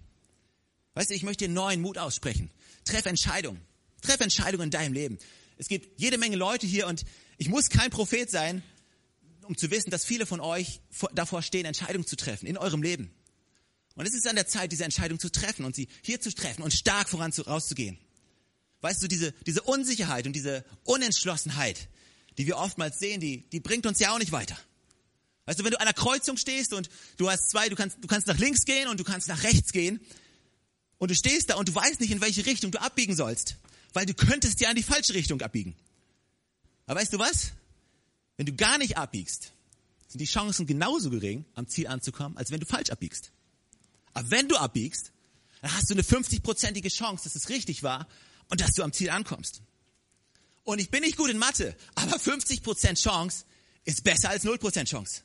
Weißt 0.95 1.09
du, 1.09 1.13
ich 1.13 1.23
möchte 1.23 1.47
dir 1.47 1.53
neuen 1.53 1.81
Mut 1.81 1.97
aussprechen. 1.97 2.49
Treff 2.85 3.05
Entscheidungen. 3.05 3.61
Treff 4.01 4.19
Entscheidungen 4.21 4.65
in 4.65 4.71
deinem 4.71 4.93
Leben. 4.93 5.19
Es 5.57 5.67
gibt 5.67 5.99
jede 5.99 6.17
Menge 6.17 6.35
Leute 6.35 6.65
hier 6.67 6.87
und 6.87 7.03
ich 7.37 7.49
muss 7.49 7.69
kein 7.69 7.91
Prophet 7.91 8.29
sein, 8.29 8.63
um 9.43 9.57
zu 9.57 9.69
wissen, 9.71 9.91
dass 9.91 10.05
viele 10.05 10.25
von 10.25 10.39
euch 10.39 10.81
davor 11.13 11.41
stehen, 11.41 11.65
Entscheidungen 11.65 12.07
zu 12.07 12.15
treffen 12.15 12.47
in 12.47 12.57
eurem 12.57 12.81
Leben. 12.81 13.11
Und 13.95 14.05
es 14.05 14.13
ist 14.13 14.27
an 14.27 14.35
der 14.35 14.47
Zeit, 14.47 14.71
diese 14.71 14.83
Entscheidung 14.83 15.19
zu 15.19 15.31
treffen 15.31 15.65
und 15.65 15.75
sie 15.75 15.87
hier 16.01 16.19
zu 16.19 16.33
treffen 16.33 16.61
und 16.61 16.73
stark 16.73 17.09
voran 17.09 17.31
zu, 17.31 17.43
rauszugehen. 17.43 17.97
Weißt 18.81 19.01
du, 19.01 19.07
diese, 19.07 19.31
diese 19.45 19.61
Unsicherheit 19.61 20.27
und 20.27 20.33
diese 20.33 20.65
Unentschlossenheit, 20.83 21.87
die 22.37 22.45
wir 22.45 22.57
oftmals 22.57 22.99
sehen, 22.99 23.21
die, 23.21 23.49
die 23.49 23.61
bringt 23.61 23.85
uns 23.85 23.99
ja 23.99 24.13
auch 24.13 24.19
nicht 24.19 24.33
weiter. 24.33 24.57
Weißt 25.45 25.59
du, 25.59 25.63
wenn 25.63 25.71
du 25.71 25.79
an 25.79 25.87
einer 25.87 25.93
Kreuzung 25.93 26.37
stehst 26.37 26.73
und 26.73 26.89
du 27.17 27.29
hast 27.29 27.49
zwei, 27.49 27.69
du 27.69 27.75
kannst, 27.75 27.97
du 28.01 28.07
kannst 28.07 28.27
nach 28.27 28.37
links 28.37 28.65
gehen 28.65 28.87
und 28.87 28.99
du 28.99 29.03
kannst 29.03 29.27
nach 29.27 29.43
rechts 29.43 29.71
gehen 29.71 30.01
und 30.97 31.11
du 31.11 31.15
stehst 31.15 31.49
da 31.49 31.55
und 31.55 31.69
du 31.69 31.75
weißt 31.75 31.99
nicht, 31.99 32.11
in 32.11 32.21
welche 32.21 32.45
Richtung 32.45 32.71
du 32.71 32.81
abbiegen 32.81 33.15
sollst, 33.15 33.55
weil 33.93 34.05
du 34.05 34.13
könntest 34.13 34.59
ja 34.59 34.69
in 34.69 34.75
die 34.75 34.83
falsche 34.83 35.13
Richtung 35.13 35.41
abbiegen. 35.41 35.75
Aber 36.85 36.99
weißt 36.99 37.13
du 37.13 37.19
was? 37.19 37.51
Wenn 38.37 38.45
du 38.45 38.53
gar 38.53 38.77
nicht 38.77 38.97
abbiegst, 38.97 39.53
sind 40.07 40.19
die 40.19 40.25
Chancen 40.25 40.65
genauso 40.65 41.09
gering, 41.09 41.45
am 41.53 41.67
Ziel 41.67 41.87
anzukommen, 41.87 42.37
als 42.37 42.51
wenn 42.51 42.59
du 42.59 42.65
falsch 42.65 42.89
abbiegst. 42.89 43.31
Aber 44.15 44.31
wenn 44.31 44.47
du 44.47 44.55
abbiegst, 44.55 45.11
dann 45.61 45.71
hast 45.73 45.89
du 45.89 45.93
eine 45.93 46.01
50-prozentige 46.01 46.89
Chance, 46.89 47.25
dass 47.25 47.35
es 47.35 47.49
richtig 47.49 47.83
war 47.83 48.07
und 48.49 48.61
dass 48.61 48.71
du 48.71 48.81
am 48.81 48.91
Ziel 48.91 49.11
ankommst. 49.11 49.61
Und 50.63 50.79
ich 50.79 50.89
bin 50.89 51.01
nicht 51.01 51.17
gut 51.17 51.29
in 51.29 51.37
Mathe, 51.37 51.75
aber 51.93 52.17
50% 52.17 52.99
Chance 52.99 53.45
ist 53.83 54.03
besser 54.03 54.29
als 54.29 54.43
0% 54.43 54.85
Chance. 54.85 55.21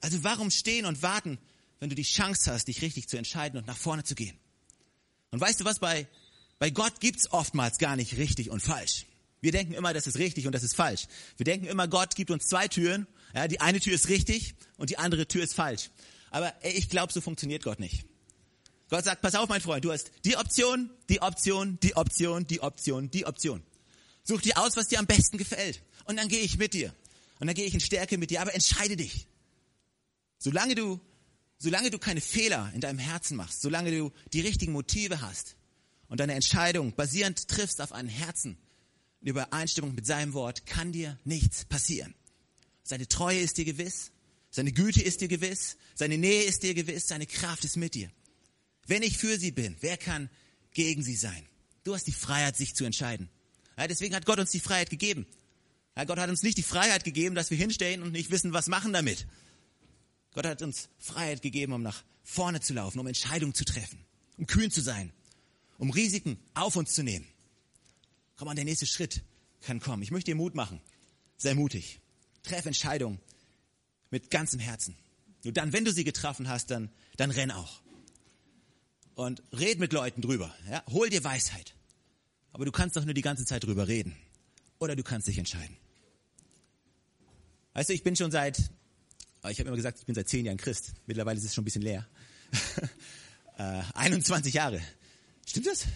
Also 0.00 0.24
warum 0.24 0.50
stehen 0.50 0.86
und 0.86 1.02
warten, 1.02 1.38
wenn 1.80 1.90
du 1.90 1.94
die 1.94 2.04
Chance 2.04 2.50
hast, 2.52 2.68
dich 2.68 2.80
richtig 2.80 3.08
zu 3.08 3.18
entscheiden 3.18 3.58
und 3.58 3.66
nach 3.66 3.76
vorne 3.76 4.04
zu 4.04 4.14
gehen? 4.14 4.38
Und 5.30 5.40
weißt 5.40 5.60
du 5.60 5.64
was, 5.64 5.80
bei, 5.80 6.06
bei 6.58 6.70
Gott 6.70 7.00
gibt's 7.00 7.30
oftmals 7.30 7.78
gar 7.78 7.96
nicht 7.96 8.16
richtig 8.16 8.50
und 8.50 8.60
falsch. 8.60 9.04
Wir 9.40 9.52
denken 9.52 9.74
immer, 9.74 9.92
das 9.92 10.06
ist 10.06 10.16
richtig 10.18 10.46
und 10.46 10.54
das 10.54 10.62
ist 10.62 10.74
falsch. 10.74 11.06
Wir 11.36 11.44
denken 11.44 11.66
immer, 11.66 11.88
Gott 11.88 12.14
gibt 12.14 12.30
uns 12.30 12.46
zwei 12.46 12.68
Türen. 12.68 13.06
Ja, 13.34 13.48
die 13.48 13.60
eine 13.60 13.80
Tür 13.80 13.94
ist 13.94 14.08
richtig 14.08 14.54
und 14.78 14.90
die 14.90 14.96
andere 14.96 15.26
Tür 15.26 15.42
ist 15.42 15.54
falsch. 15.54 15.90
Aber 16.36 16.52
ey, 16.62 16.72
ich 16.72 16.90
glaube, 16.90 17.14
so 17.14 17.22
funktioniert 17.22 17.62
Gott 17.62 17.80
nicht. 17.80 18.04
Gott 18.90 19.04
sagt, 19.04 19.22
pass 19.22 19.34
auf, 19.34 19.48
mein 19.48 19.62
Freund, 19.62 19.82
du 19.86 19.90
hast 19.90 20.10
die 20.26 20.36
Option, 20.36 20.90
die 21.08 21.22
Option, 21.22 21.78
die 21.82 21.96
Option, 21.96 22.46
die 22.46 22.60
Option, 22.60 23.10
die 23.10 23.24
Option. 23.24 23.62
Such 24.22 24.42
dir 24.42 24.58
aus, 24.58 24.76
was 24.76 24.88
dir 24.88 24.98
am 24.98 25.06
besten 25.06 25.38
gefällt. 25.38 25.80
Und 26.04 26.18
dann 26.18 26.28
gehe 26.28 26.40
ich 26.40 26.58
mit 26.58 26.74
dir. 26.74 26.94
Und 27.40 27.46
dann 27.46 27.54
gehe 27.54 27.64
ich 27.64 27.72
in 27.72 27.80
Stärke 27.80 28.18
mit 28.18 28.28
dir. 28.28 28.42
Aber 28.42 28.52
entscheide 28.52 28.98
dich. 28.98 29.26
Solange 30.36 30.74
du, 30.74 31.00
solange 31.56 31.88
du 31.88 31.98
keine 31.98 32.20
Fehler 32.20 32.70
in 32.74 32.82
deinem 32.82 32.98
Herzen 32.98 33.38
machst, 33.38 33.62
solange 33.62 33.90
du 33.90 34.12
die 34.34 34.42
richtigen 34.42 34.72
Motive 34.72 35.22
hast 35.22 35.56
und 36.08 36.20
deine 36.20 36.34
Entscheidung 36.34 36.92
basierend 36.92 37.48
triffst 37.48 37.80
auf 37.80 37.92
einen 37.92 38.10
Herzen 38.10 38.58
in 39.22 39.28
Übereinstimmung 39.28 39.94
mit 39.94 40.04
seinem 40.04 40.34
Wort, 40.34 40.66
kann 40.66 40.92
dir 40.92 41.18
nichts 41.24 41.64
passieren. 41.64 42.14
Seine 42.82 43.08
Treue 43.08 43.38
ist 43.38 43.56
dir 43.56 43.64
gewiss. 43.64 44.12
Seine 44.56 44.72
Güte 44.72 45.02
ist 45.02 45.20
dir 45.20 45.28
gewiss. 45.28 45.76
Seine 45.94 46.16
Nähe 46.16 46.44
ist 46.44 46.62
dir 46.62 46.72
gewiss. 46.72 47.08
Seine 47.08 47.26
Kraft 47.26 47.62
ist 47.66 47.76
mit 47.76 47.94
dir. 47.94 48.10
Wenn 48.86 49.02
ich 49.02 49.18
für 49.18 49.38
sie 49.38 49.50
bin, 49.50 49.76
wer 49.80 49.98
kann 49.98 50.30
gegen 50.72 51.02
sie 51.02 51.14
sein? 51.14 51.46
Du 51.84 51.94
hast 51.94 52.06
die 52.06 52.12
Freiheit, 52.12 52.56
sich 52.56 52.74
zu 52.74 52.86
entscheiden. 52.86 53.28
Ja, 53.76 53.86
deswegen 53.86 54.14
hat 54.14 54.24
Gott 54.24 54.38
uns 54.38 54.52
die 54.52 54.60
Freiheit 54.60 54.88
gegeben. 54.88 55.26
Ja, 55.94 56.04
Gott 56.04 56.18
hat 56.18 56.30
uns 56.30 56.42
nicht 56.42 56.56
die 56.56 56.62
Freiheit 56.62 57.04
gegeben, 57.04 57.34
dass 57.34 57.50
wir 57.50 57.58
hinstehen 57.58 58.02
und 58.02 58.12
nicht 58.12 58.30
wissen, 58.30 58.54
was 58.54 58.66
machen 58.68 58.94
damit. 58.94 59.26
Gott 60.32 60.46
hat 60.46 60.62
uns 60.62 60.88
Freiheit 60.98 61.42
gegeben, 61.42 61.74
um 61.74 61.82
nach 61.82 62.02
vorne 62.24 62.62
zu 62.62 62.72
laufen, 62.72 62.98
um 62.98 63.06
Entscheidungen 63.06 63.52
zu 63.52 63.66
treffen, 63.66 64.06
um 64.38 64.46
kühn 64.46 64.70
zu 64.70 64.80
sein, 64.80 65.12
um 65.76 65.90
Risiken 65.90 66.38
auf 66.54 66.76
uns 66.76 66.94
zu 66.94 67.02
nehmen. 67.02 67.26
Komm 68.36 68.48
an, 68.48 68.56
der 68.56 68.64
nächste 68.64 68.86
Schritt 68.86 69.22
kann 69.60 69.80
kommen. 69.80 70.02
Ich 70.02 70.12
möchte 70.12 70.30
dir 70.30 70.34
Mut 70.34 70.54
machen. 70.54 70.80
Sei 71.36 71.52
mutig. 71.52 72.00
Treff 72.42 72.64
Entscheidungen 72.64 73.20
mit 74.10 74.30
ganzem 74.30 74.60
Herzen. 74.60 74.96
Nur 75.44 75.52
dann, 75.52 75.72
wenn 75.72 75.84
du 75.84 75.92
sie 75.92 76.04
getroffen 76.04 76.48
hast, 76.48 76.70
dann, 76.70 76.90
dann 77.16 77.30
renn 77.30 77.50
auch 77.50 77.82
und 79.16 79.42
red 79.52 79.78
mit 79.80 79.92
Leuten 79.92 80.20
drüber. 80.20 80.54
Ja? 80.70 80.84
Hol 80.88 81.08
dir 81.08 81.24
Weisheit. 81.24 81.74
Aber 82.52 82.64
du 82.64 82.72
kannst 82.72 82.96
doch 82.96 83.04
nur 83.04 83.14
die 83.14 83.22
ganze 83.22 83.44
Zeit 83.44 83.64
drüber 83.64 83.88
reden. 83.88 84.16
oder 84.78 84.94
du 84.94 85.02
kannst 85.02 85.26
dich 85.26 85.38
entscheiden. 85.38 85.76
Weißt 87.72 87.88
du, 87.88 87.94
ich 87.94 88.02
bin 88.02 88.14
schon 88.14 88.30
seit, 88.30 88.58
ich 89.48 89.58
habe 89.58 89.68
immer 89.68 89.76
gesagt, 89.76 89.98
ich 89.98 90.06
bin 90.06 90.14
seit 90.14 90.28
zehn 90.28 90.44
Jahren 90.44 90.58
Christ. 90.58 90.92
Mittlerweile 91.06 91.38
ist 91.38 91.44
es 91.44 91.54
schon 91.54 91.62
ein 91.62 91.64
bisschen 91.64 91.82
leer. 91.82 92.06
äh, 93.58 93.82
21 93.94 94.52
Jahre. 94.52 94.80
Stimmt 95.46 95.66
das? 95.66 95.86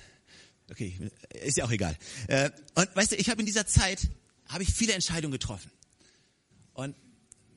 Okay, 0.70 1.10
ist 1.42 1.56
ja 1.56 1.64
auch 1.64 1.70
egal. 1.70 1.96
Äh, 2.28 2.50
und 2.74 2.94
weißt 2.94 3.12
du, 3.12 3.16
ich 3.16 3.28
habe 3.28 3.40
in 3.40 3.46
dieser 3.46 3.66
Zeit, 3.66 4.08
habe 4.48 4.62
ich 4.62 4.72
viele 4.72 4.94
Entscheidungen 4.94 5.32
getroffen. 5.32 5.70
Und 6.72 6.94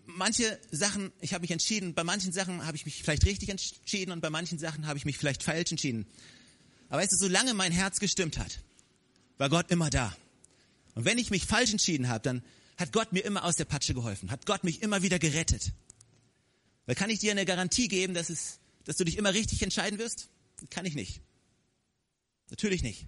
manche 0.05 0.59
Sachen, 0.71 1.11
ich 1.21 1.33
habe 1.33 1.41
mich 1.41 1.51
entschieden, 1.51 1.93
bei 1.93 2.03
manchen 2.03 2.31
Sachen 2.31 2.65
habe 2.65 2.77
ich 2.77 2.85
mich 2.85 3.03
vielleicht 3.03 3.25
richtig 3.25 3.49
entschieden 3.49 4.11
und 4.11 4.21
bei 4.21 4.29
manchen 4.29 4.59
Sachen 4.59 4.87
habe 4.87 4.97
ich 4.97 5.05
mich 5.05 5.17
vielleicht 5.17 5.43
falsch 5.43 5.71
entschieden. 5.71 6.07
Aber 6.89 7.01
weißt 7.01 7.13
du, 7.13 7.17
solange 7.17 7.53
mein 7.53 7.71
Herz 7.71 7.99
gestimmt 7.99 8.37
hat, 8.37 8.59
war 9.37 9.49
Gott 9.49 9.71
immer 9.71 9.89
da. 9.89 10.15
Und 10.95 11.05
wenn 11.05 11.17
ich 11.17 11.31
mich 11.31 11.45
falsch 11.45 11.71
entschieden 11.71 12.07
habe, 12.07 12.21
dann 12.21 12.43
hat 12.77 12.91
Gott 12.91 13.13
mir 13.13 13.25
immer 13.25 13.43
aus 13.43 13.55
der 13.55 13.65
Patsche 13.65 13.93
geholfen, 13.93 14.31
hat 14.31 14.45
Gott 14.45 14.63
mich 14.63 14.81
immer 14.81 15.01
wieder 15.01 15.19
gerettet. 15.19 15.73
Weil 16.85 16.95
kann 16.95 17.09
ich 17.09 17.19
dir 17.19 17.31
eine 17.31 17.45
Garantie 17.45 17.87
geben, 17.87 18.13
dass, 18.13 18.29
es, 18.29 18.59
dass 18.83 18.97
du 18.97 19.05
dich 19.05 19.17
immer 19.17 19.33
richtig 19.33 19.61
entscheiden 19.61 19.99
wirst? 19.99 20.29
Kann 20.69 20.85
ich 20.85 20.95
nicht. 20.95 21.21
Natürlich 22.49 22.83
nicht. 22.83 23.07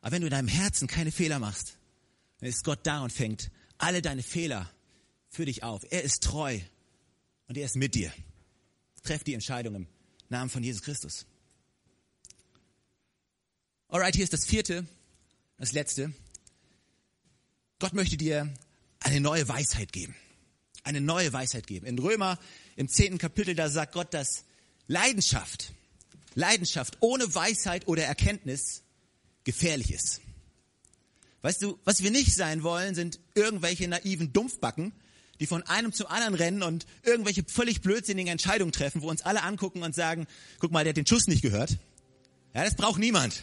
Aber 0.00 0.12
wenn 0.12 0.22
du 0.22 0.26
in 0.26 0.32
deinem 0.32 0.48
Herzen 0.48 0.88
keine 0.88 1.12
Fehler 1.12 1.38
machst, 1.38 1.78
dann 2.38 2.48
ist 2.48 2.64
Gott 2.64 2.80
da 2.82 3.02
und 3.02 3.12
fängt 3.12 3.50
alle 3.78 4.02
deine 4.02 4.22
Fehler 4.22 4.70
für 5.32 5.46
dich 5.46 5.62
auf. 5.64 5.82
Er 5.90 6.02
ist 6.02 6.22
treu 6.22 6.60
und 7.48 7.56
er 7.56 7.64
ist 7.64 7.74
mit 7.74 7.94
dir. 7.94 8.12
Treff 9.02 9.24
die 9.24 9.34
Entscheidung 9.34 9.74
im 9.74 9.86
Namen 10.28 10.50
von 10.50 10.62
Jesus 10.62 10.82
Christus. 10.82 11.26
Alright, 13.88 14.14
hier 14.14 14.24
ist 14.24 14.32
das 14.32 14.44
vierte, 14.44 14.86
das 15.58 15.72
letzte. 15.72 16.12
Gott 17.78 17.94
möchte 17.94 18.16
dir 18.16 18.52
eine 19.00 19.20
neue 19.20 19.48
Weisheit 19.48 19.92
geben. 19.92 20.14
Eine 20.84 21.00
neue 21.00 21.32
Weisheit 21.32 21.66
geben. 21.66 21.86
In 21.86 21.98
Römer 21.98 22.38
im 22.76 22.88
zehnten 22.88 23.18
Kapitel, 23.18 23.54
da 23.54 23.68
sagt 23.68 23.92
Gott, 23.92 24.14
dass 24.14 24.44
Leidenschaft, 24.86 25.72
Leidenschaft 26.34 26.98
ohne 27.00 27.34
Weisheit 27.34 27.88
oder 27.88 28.04
Erkenntnis 28.04 28.82
gefährlich 29.44 29.92
ist. 29.92 30.20
Weißt 31.40 31.62
du, 31.62 31.78
was 31.84 32.02
wir 32.02 32.10
nicht 32.10 32.34
sein 32.34 32.62
wollen, 32.62 32.94
sind 32.94 33.18
irgendwelche 33.34 33.88
naiven 33.88 34.32
Dumpfbacken, 34.32 34.92
die 35.42 35.48
von 35.48 35.64
einem 35.64 35.92
zum 35.92 36.06
anderen 36.06 36.34
rennen 36.34 36.62
und 36.62 36.86
irgendwelche 37.02 37.42
völlig 37.44 37.80
blödsinnigen 37.80 38.30
Entscheidungen 38.30 38.70
treffen, 38.70 39.02
wo 39.02 39.10
uns 39.10 39.22
alle 39.22 39.42
angucken 39.42 39.82
und 39.82 39.92
sagen, 39.92 40.28
guck 40.60 40.70
mal, 40.70 40.84
der 40.84 40.90
hat 40.90 40.96
den 40.96 41.06
Schuss 41.06 41.26
nicht 41.26 41.42
gehört. 41.42 41.78
Ja, 42.54 42.62
das 42.62 42.76
braucht 42.76 43.00
niemand. 43.00 43.42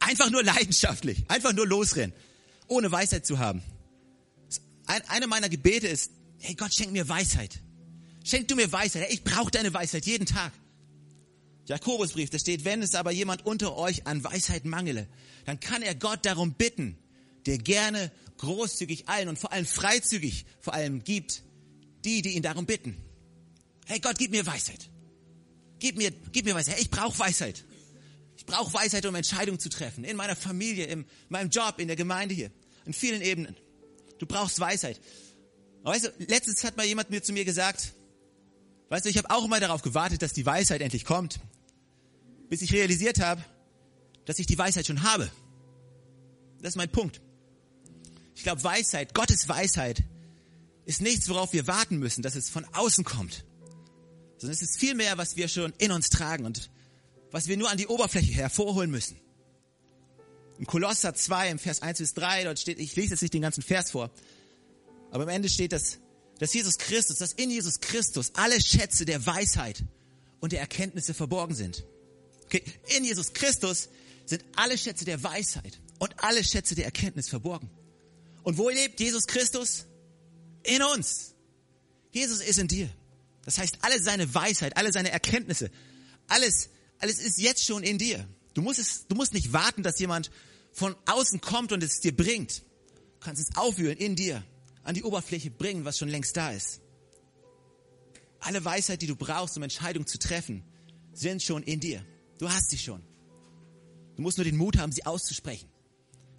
Einfach 0.00 0.28
nur 0.28 0.42
leidenschaftlich, 0.42 1.22
einfach 1.28 1.52
nur 1.52 1.68
losrennen, 1.68 2.12
ohne 2.66 2.90
Weisheit 2.90 3.24
zu 3.24 3.38
haben. 3.38 3.62
Ein, 4.86 5.02
eine 5.06 5.28
meiner 5.28 5.48
Gebete 5.48 5.86
ist, 5.86 6.10
hey 6.38 6.56
Gott, 6.56 6.74
schenk 6.74 6.90
mir 6.90 7.08
Weisheit. 7.08 7.60
Schenk 8.24 8.48
du 8.48 8.56
mir 8.56 8.72
Weisheit. 8.72 9.06
Ich 9.12 9.22
brauche 9.22 9.52
deine 9.52 9.72
Weisheit 9.72 10.06
jeden 10.06 10.26
Tag. 10.26 10.52
Jakobusbrief, 11.66 12.30
da 12.30 12.40
steht, 12.40 12.64
wenn 12.64 12.82
es 12.82 12.96
aber 12.96 13.12
jemand 13.12 13.46
unter 13.46 13.76
euch 13.76 14.04
an 14.08 14.24
Weisheit 14.24 14.64
mangele, 14.64 15.06
dann 15.44 15.60
kann 15.60 15.82
er 15.82 15.94
Gott 15.94 16.26
darum 16.26 16.54
bitten, 16.54 16.98
der 17.46 17.58
gerne 17.58 18.10
großzügig 18.40 19.08
allen 19.08 19.28
und 19.28 19.38
vor 19.38 19.52
allem 19.52 19.66
freizügig 19.66 20.46
vor 20.60 20.72
allem 20.72 21.04
gibt, 21.04 21.42
die, 22.04 22.22
die 22.22 22.30
ihn 22.30 22.42
darum 22.42 22.64
bitten. 22.66 22.96
Hey 23.86 24.00
Gott, 24.00 24.18
gib 24.18 24.30
mir 24.30 24.46
Weisheit. 24.46 24.88
Gib 25.78 25.96
mir, 25.96 26.10
gib 26.32 26.46
mir 26.46 26.54
Weisheit. 26.54 26.76
Hey, 26.76 26.82
ich 26.82 26.90
brauche 26.90 27.18
Weisheit. 27.18 27.64
Ich 28.36 28.46
brauche 28.46 28.72
Weisheit, 28.72 29.04
um 29.04 29.14
Entscheidungen 29.14 29.58
zu 29.58 29.68
treffen. 29.68 30.04
In 30.04 30.16
meiner 30.16 30.36
Familie, 30.36 30.86
in 30.86 31.04
meinem 31.28 31.50
Job, 31.50 31.78
in 31.78 31.88
der 31.88 31.96
Gemeinde 31.96 32.34
hier. 32.34 32.50
In 32.86 32.94
vielen 32.94 33.20
Ebenen. 33.20 33.56
Du 34.18 34.26
brauchst 34.26 34.58
Weisheit. 34.58 35.00
weißt 35.82 36.06
du, 36.06 36.24
letztens 36.26 36.64
hat 36.64 36.78
mal 36.78 36.86
jemand 36.86 37.10
mir 37.10 37.22
zu 37.22 37.34
mir 37.34 37.44
gesagt, 37.44 37.92
weißt 38.88 39.04
du, 39.04 39.10
ich 39.10 39.18
habe 39.18 39.30
auch 39.30 39.44
immer 39.44 39.60
darauf 39.60 39.82
gewartet, 39.82 40.22
dass 40.22 40.32
die 40.32 40.46
Weisheit 40.46 40.80
endlich 40.80 41.04
kommt. 41.04 41.40
Bis 42.48 42.62
ich 42.62 42.72
realisiert 42.72 43.20
habe, 43.20 43.44
dass 44.24 44.38
ich 44.38 44.46
die 44.46 44.56
Weisheit 44.56 44.86
schon 44.86 45.02
habe. 45.02 45.30
Das 46.60 46.70
ist 46.70 46.76
mein 46.76 46.90
Punkt. 46.90 47.20
Ich 48.40 48.44
glaube, 48.44 48.64
Weisheit, 48.64 49.12
Gottes 49.12 49.50
Weisheit, 49.50 50.02
ist 50.86 51.02
nichts, 51.02 51.28
worauf 51.28 51.52
wir 51.52 51.66
warten 51.66 51.98
müssen, 51.98 52.22
dass 52.22 52.36
es 52.36 52.48
von 52.48 52.64
außen 52.72 53.04
kommt. 53.04 53.44
Sondern 54.38 54.54
es 54.54 54.62
ist 54.62 54.78
vielmehr, 54.78 55.18
was 55.18 55.36
wir 55.36 55.46
schon 55.46 55.74
in 55.76 55.92
uns 55.92 56.08
tragen 56.08 56.46
und 56.46 56.70
was 57.30 57.48
wir 57.48 57.58
nur 57.58 57.68
an 57.68 57.76
die 57.76 57.86
Oberfläche 57.86 58.32
hervorholen 58.32 58.90
müssen. 58.90 59.20
Im 60.58 60.64
Kolosser 60.64 61.14
2, 61.14 61.50
im 61.50 61.58
Vers 61.58 61.82
1 61.82 61.98
bis 61.98 62.14
3, 62.14 62.44
dort 62.44 62.58
steht, 62.58 62.78
ich 62.78 62.96
lese 62.96 63.10
jetzt 63.10 63.20
nicht 63.20 63.34
den 63.34 63.42
ganzen 63.42 63.62
Vers 63.62 63.90
vor, 63.90 64.10
aber 65.10 65.24
am 65.24 65.28
Ende 65.28 65.50
steht, 65.50 65.72
dass, 65.72 65.98
dass 66.38 66.54
Jesus 66.54 66.78
Christus, 66.78 67.18
dass 67.18 67.34
in 67.34 67.50
Jesus 67.50 67.80
Christus 67.80 68.32
alle 68.36 68.58
Schätze 68.58 69.04
der 69.04 69.26
Weisheit 69.26 69.84
und 70.40 70.52
der 70.52 70.60
Erkenntnisse 70.60 71.12
verborgen 71.12 71.54
sind. 71.54 71.84
Okay, 72.46 72.64
in 72.96 73.04
Jesus 73.04 73.34
Christus 73.34 73.90
sind 74.24 74.42
alle 74.56 74.78
Schätze 74.78 75.04
der 75.04 75.22
Weisheit 75.22 75.78
und 75.98 76.24
alle 76.24 76.42
Schätze 76.42 76.74
der 76.74 76.86
Erkenntnis 76.86 77.28
verborgen. 77.28 77.68
Und 78.42 78.58
wo 78.58 78.68
lebt 78.68 79.00
Jesus 79.00 79.26
Christus? 79.26 79.86
In 80.62 80.82
uns. 80.82 81.34
Jesus 82.10 82.40
ist 82.40 82.58
in 82.58 82.68
dir. 82.68 82.90
Das 83.44 83.58
heißt, 83.58 83.78
alle 83.82 84.00
seine 84.00 84.34
Weisheit, 84.34 84.76
alle 84.76 84.92
seine 84.92 85.10
Erkenntnisse, 85.10 85.70
alles, 86.28 86.68
alles 86.98 87.18
ist 87.18 87.38
jetzt 87.38 87.64
schon 87.64 87.82
in 87.82 87.98
dir. 87.98 88.26
Du 88.54 88.62
musst 88.62 88.78
es, 88.78 89.06
du 89.06 89.14
musst 89.14 89.32
nicht 89.32 89.52
warten, 89.52 89.82
dass 89.82 89.98
jemand 89.98 90.30
von 90.72 90.94
außen 91.06 91.40
kommt 91.40 91.72
und 91.72 91.82
es 91.82 92.00
dir 92.00 92.16
bringt. 92.16 92.60
Du 92.60 93.20
kannst 93.20 93.42
es 93.42 93.56
aufwühlen 93.56 93.96
in 93.96 94.16
dir, 94.16 94.44
an 94.82 94.94
die 94.94 95.02
Oberfläche 95.02 95.50
bringen, 95.50 95.84
was 95.84 95.98
schon 95.98 96.08
längst 96.08 96.36
da 96.36 96.50
ist. 96.52 96.80
Alle 98.40 98.64
Weisheit, 98.64 99.02
die 99.02 99.06
du 99.06 99.16
brauchst, 99.16 99.56
um 99.56 99.62
Entscheidungen 99.62 100.06
zu 100.06 100.18
treffen, 100.18 100.64
sind 101.12 101.42
schon 101.42 101.62
in 101.62 101.80
dir. 101.80 102.04
Du 102.38 102.50
hast 102.50 102.70
sie 102.70 102.78
schon. 102.78 103.02
Du 104.16 104.22
musst 104.22 104.38
nur 104.38 104.44
den 104.44 104.56
Mut 104.56 104.78
haben, 104.78 104.92
sie 104.92 105.04
auszusprechen. 105.04 105.68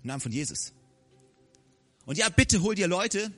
Im 0.01 0.07
Namen 0.07 0.21
von 0.21 0.31
Jesus. 0.31 0.73
Und 2.05 2.17
ja, 2.17 2.29
bitte 2.29 2.61
hol 2.61 2.75
dir 2.75 2.87
Leute, 2.87 3.31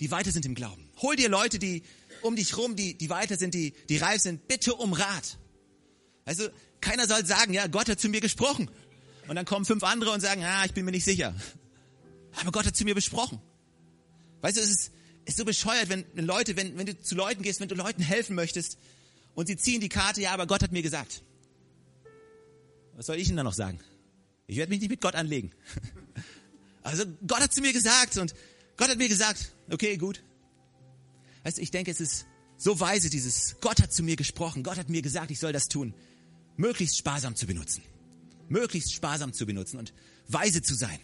die 0.00 0.10
weiter 0.10 0.30
sind 0.30 0.46
im 0.46 0.54
Glauben. 0.54 0.90
Hol 1.00 1.16
dir 1.16 1.28
Leute, 1.28 1.58
die 1.58 1.82
um 2.22 2.36
dich 2.36 2.56
rum, 2.56 2.76
die, 2.76 2.94
die 2.94 3.10
weiter 3.10 3.36
sind, 3.36 3.54
die, 3.54 3.72
die 3.88 3.96
reif 3.96 4.20
sind. 4.20 4.48
Bitte 4.48 4.74
um 4.74 4.92
Rat. 4.92 5.38
Also, 6.24 6.48
keiner 6.80 7.06
soll 7.06 7.24
sagen, 7.26 7.52
ja, 7.52 7.66
Gott 7.66 7.88
hat 7.88 8.00
zu 8.00 8.08
mir 8.08 8.20
gesprochen. 8.20 8.70
Und 9.28 9.36
dann 9.36 9.44
kommen 9.44 9.64
fünf 9.64 9.82
andere 9.82 10.10
und 10.10 10.20
sagen, 10.20 10.42
ah, 10.44 10.64
ich 10.64 10.72
bin 10.72 10.84
mir 10.84 10.90
nicht 10.90 11.04
sicher. 11.04 11.34
Aber 12.40 12.52
Gott 12.52 12.66
hat 12.66 12.76
zu 12.76 12.84
mir 12.84 12.94
besprochen. 12.94 13.40
Weißt 14.40 14.56
du, 14.56 14.60
es 14.60 14.70
ist, 14.70 14.92
ist 15.24 15.36
so 15.38 15.44
bescheuert, 15.44 15.88
wenn, 15.88 16.04
wenn 16.14 16.26
Leute, 16.26 16.56
wenn, 16.56 16.76
wenn 16.76 16.86
du 16.86 17.00
zu 17.00 17.14
Leuten 17.14 17.42
gehst, 17.42 17.60
wenn 17.60 17.68
du 17.68 17.74
Leuten 17.74 18.02
helfen 18.02 18.36
möchtest 18.36 18.78
und 19.34 19.46
sie 19.46 19.56
ziehen 19.56 19.80
die 19.80 19.88
Karte, 19.88 20.20
ja, 20.20 20.32
aber 20.32 20.46
Gott 20.46 20.62
hat 20.62 20.72
mir 20.72 20.82
gesagt. 20.82 21.22
Was 22.96 23.06
soll 23.06 23.16
ich 23.16 23.28
ihnen 23.28 23.38
dann 23.38 23.46
noch 23.46 23.54
sagen? 23.54 23.80
Ich 24.46 24.56
werde 24.56 24.70
mich 24.70 24.80
nicht 24.80 24.90
mit 24.90 25.00
Gott 25.00 25.14
anlegen. 25.14 25.52
Also 26.84 27.04
Gott 27.26 27.40
hat 27.40 27.52
zu 27.52 27.62
mir 27.62 27.72
gesagt 27.72 28.18
und 28.18 28.34
Gott 28.76 28.88
hat 28.88 28.98
mir 28.98 29.08
gesagt, 29.08 29.52
okay, 29.70 29.96
gut. 29.96 30.22
Weißt 31.42 31.58
du, 31.58 31.62
ich 31.62 31.70
denke, 31.70 31.90
es 31.90 32.00
ist 32.00 32.26
so 32.56 32.78
weise, 32.78 33.10
dieses 33.10 33.56
Gott 33.60 33.82
hat 33.82 33.92
zu 33.92 34.02
mir 34.02 34.16
gesprochen, 34.16 34.62
Gott 34.62 34.76
hat 34.76 34.90
mir 34.90 35.02
gesagt, 35.02 35.30
ich 35.30 35.40
soll 35.40 35.52
das 35.52 35.66
tun, 35.66 35.94
möglichst 36.56 36.96
sparsam 36.98 37.34
zu 37.34 37.46
benutzen. 37.46 37.82
Möglichst 38.48 38.92
sparsam 38.92 39.32
zu 39.32 39.46
benutzen 39.46 39.78
und 39.78 39.94
weise 40.28 40.60
zu 40.60 40.74
sein. 40.74 40.98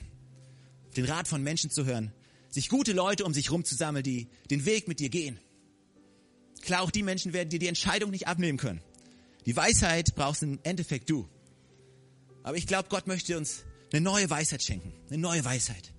Den 0.96 1.06
Rat 1.06 1.26
von 1.26 1.42
Menschen 1.42 1.70
zu 1.70 1.86
hören, 1.86 2.12
sich 2.50 2.68
gute 2.68 2.92
Leute 2.92 3.24
um 3.24 3.32
sich 3.32 3.46
herum 3.46 3.64
zu 3.64 3.74
sammeln, 3.74 4.04
die 4.04 4.28
den 4.50 4.66
Weg 4.66 4.86
mit 4.86 5.00
dir 5.00 5.08
gehen. 5.08 5.40
Klar, 6.60 6.82
auch 6.82 6.90
die 6.90 7.02
Menschen 7.02 7.32
werden 7.32 7.48
dir 7.48 7.58
die 7.58 7.68
Entscheidung 7.68 8.10
nicht 8.10 8.28
abnehmen 8.28 8.58
können. 8.58 8.82
Die 9.46 9.56
Weisheit 9.56 10.14
brauchst 10.14 10.42
im 10.42 10.58
Endeffekt 10.62 11.08
du. 11.08 11.26
Aber 12.42 12.58
ich 12.58 12.66
glaube, 12.66 12.90
Gott 12.90 13.06
möchte 13.06 13.38
uns 13.38 13.64
eine 13.92 14.00
neue 14.00 14.28
Weisheit 14.30 14.62
schenken. 14.62 14.92
Eine 15.08 15.18
neue 15.18 15.44
Weisheit. 15.44 15.92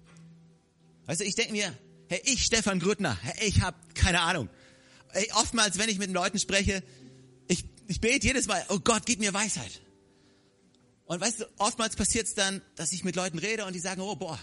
Weißt 1.06 1.22
du, 1.22 1.26
ich 1.26 1.36
denke 1.36 1.52
mir, 1.52 1.78
hey, 2.08 2.22
ich, 2.26 2.46
Stefan 2.46 2.80
Grüttner, 2.80 3.18
hey, 3.22 3.48
ich 3.48 3.62
habe 3.62 3.78
keine 3.94 4.22
Ahnung. 4.22 4.50
Hey, 5.10 5.30
oftmals, 5.34 5.78
wenn 5.78 5.90
ich 5.90 5.98
mit 5.98 6.12
Leuten 6.12 6.40
spreche, 6.40 6.84
ich, 7.48 7.66
ich 7.88 8.00
bete 8.00 8.28
jedes 8.28 8.48
Mal, 8.48 8.64
oh 8.70 8.80
Gott, 8.80 9.06
gib 9.06 9.20
mir 9.20 9.34
Weisheit. 9.34 9.82
Und 11.06 11.20
weißt 11.20 11.42
du, 11.42 11.46
oftmals 11.58 11.98
passiert 11.98 12.28
es 12.28 12.36
dann, 12.36 12.62
dass 12.76 12.94
ich 12.94 13.04
mit 13.04 13.18
Leuten 13.18 13.38
rede 13.38 13.66
und 13.66 13.74
die 13.74 13.80
sagen, 13.80 14.02
oh 14.02 14.16
boah, 14.16 14.40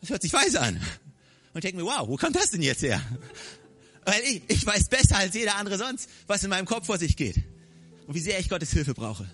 das 0.00 0.10
hört 0.10 0.22
sich 0.22 0.32
weise 0.32 0.60
an. 0.60 0.76
Und 0.76 1.58
ich 1.58 1.62
denke 1.62 1.76
mir, 1.76 1.84
wow, 1.84 2.08
wo 2.08 2.16
kommt 2.16 2.34
das 2.34 2.50
denn 2.50 2.62
jetzt 2.62 2.82
her? 2.82 3.00
Weil 4.04 4.20
ich, 4.22 4.42
ich 4.48 4.66
weiß 4.66 4.88
besser 4.88 5.16
als 5.16 5.34
jeder 5.34 5.56
andere 5.56 5.78
sonst, 5.78 6.08
was 6.26 6.42
in 6.42 6.50
meinem 6.50 6.66
Kopf 6.66 6.86
vor 6.86 6.98
sich 6.98 7.16
geht. 7.16 7.36
Und 8.06 8.14
wie 8.14 8.20
sehr 8.20 8.38
ich 8.38 8.48
Gottes 8.48 8.72
Hilfe 8.72 8.92
brauche. 8.92 9.30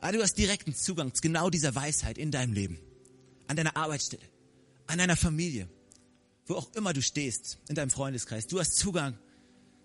Aber 0.00 0.12
du 0.12 0.22
hast 0.22 0.34
direkten 0.34 0.74
Zugang 0.74 1.14
zu 1.14 1.22
genau 1.22 1.50
dieser 1.50 1.74
Weisheit 1.74 2.18
in 2.18 2.30
deinem 2.30 2.52
Leben. 2.52 2.78
An 3.46 3.56
deiner 3.56 3.76
Arbeitsstelle, 3.76 4.22
an 4.86 4.98
deiner 4.98 5.16
Familie, 5.16 5.68
wo 6.46 6.54
auch 6.54 6.72
immer 6.74 6.92
du 6.92 7.02
stehst, 7.02 7.58
in 7.68 7.74
deinem 7.74 7.90
Freundeskreis. 7.90 8.46
Du 8.46 8.60
hast 8.60 8.76
Zugang 8.76 9.18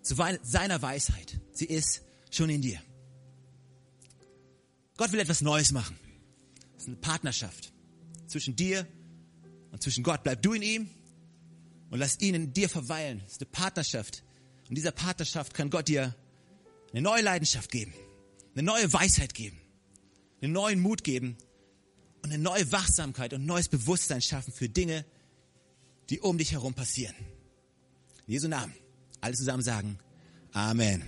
zu 0.01 0.15
seiner 0.43 0.81
Weisheit. 0.81 1.39
Sie 1.53 1.65
ist 1.65 2.01
schon 2.29 2.49
in 2.49 2.61
dir. 2.61 2.81
Gott 4.97 5.11
will 5.11 5.19
etwas 5.19 5.41
Neues 5.41 5.71
machen. 5.71 5.97
Das 6.73 6.83
ist 6.83 6.87
eine 6.87 6.97
Partnerschaft 6.97 7.71
zwischen 8.27 8.55
dir 8.55 8.87
Und 9.73 9.81
zwischen 9.81 10.03
Gott 10.03 10.21
bleib 10.23 10.41
du 10.43 10.53
in 10.53 10.61
ihm 10.61 10.89
und 11.89 11.97
lass 11.97 12.21
ihn 12.21 12.35
in 12.35 12.53
dir 12.53 12.69
verweilen. 12.69 13.21
Das 13.23 13.33
ist 13.33 13.41
eine 13.41 13.49
Partnerschaft. 13.49 14.23
Und 14.69 14.75
dieser 14.75 14.91
Partnerschaft 14.91 15.55
kann 15.55 15.71
Gott 15.71 15.87
dir 15.87 16.15
eine 16.91 17.01
neue 17.01 17.23
Leidenschaft 17.23 17.71
geben, 17.71 17.91
eine 18.53 18.61
neue 18.61 18.93
Weisheit 18.93 19.33
geben, 19.33 19.59
einen 20.43 20.53
neuen 20.53 20.81
Mut 20.81 21.03
geben 21.03 21.37
und 22.21 22.31
eine 22.31 22.41
neue 22.41 22.69
Wachsamkeit 22.71 23.33
und 23.33 23.45
neues 23.45 23.69
Bewusstsein 23.69 24.21
schaffen 24.21 24.53
für 24.53 24.67
Dinge, 24.67 25.05
die 26.09 26.19
um 26.19 26.37
dich 26.37 26.51
herum 26.51 26.73
passieren. 26.73 27.15
In 28.27 28.33
Jesu 28.33 28.47
Namen. 28.47 28.73
Alle 29.21 29.35
zusammen 29.35 29.63
sagen 29.63 29.99
Amen. 30.51 31.01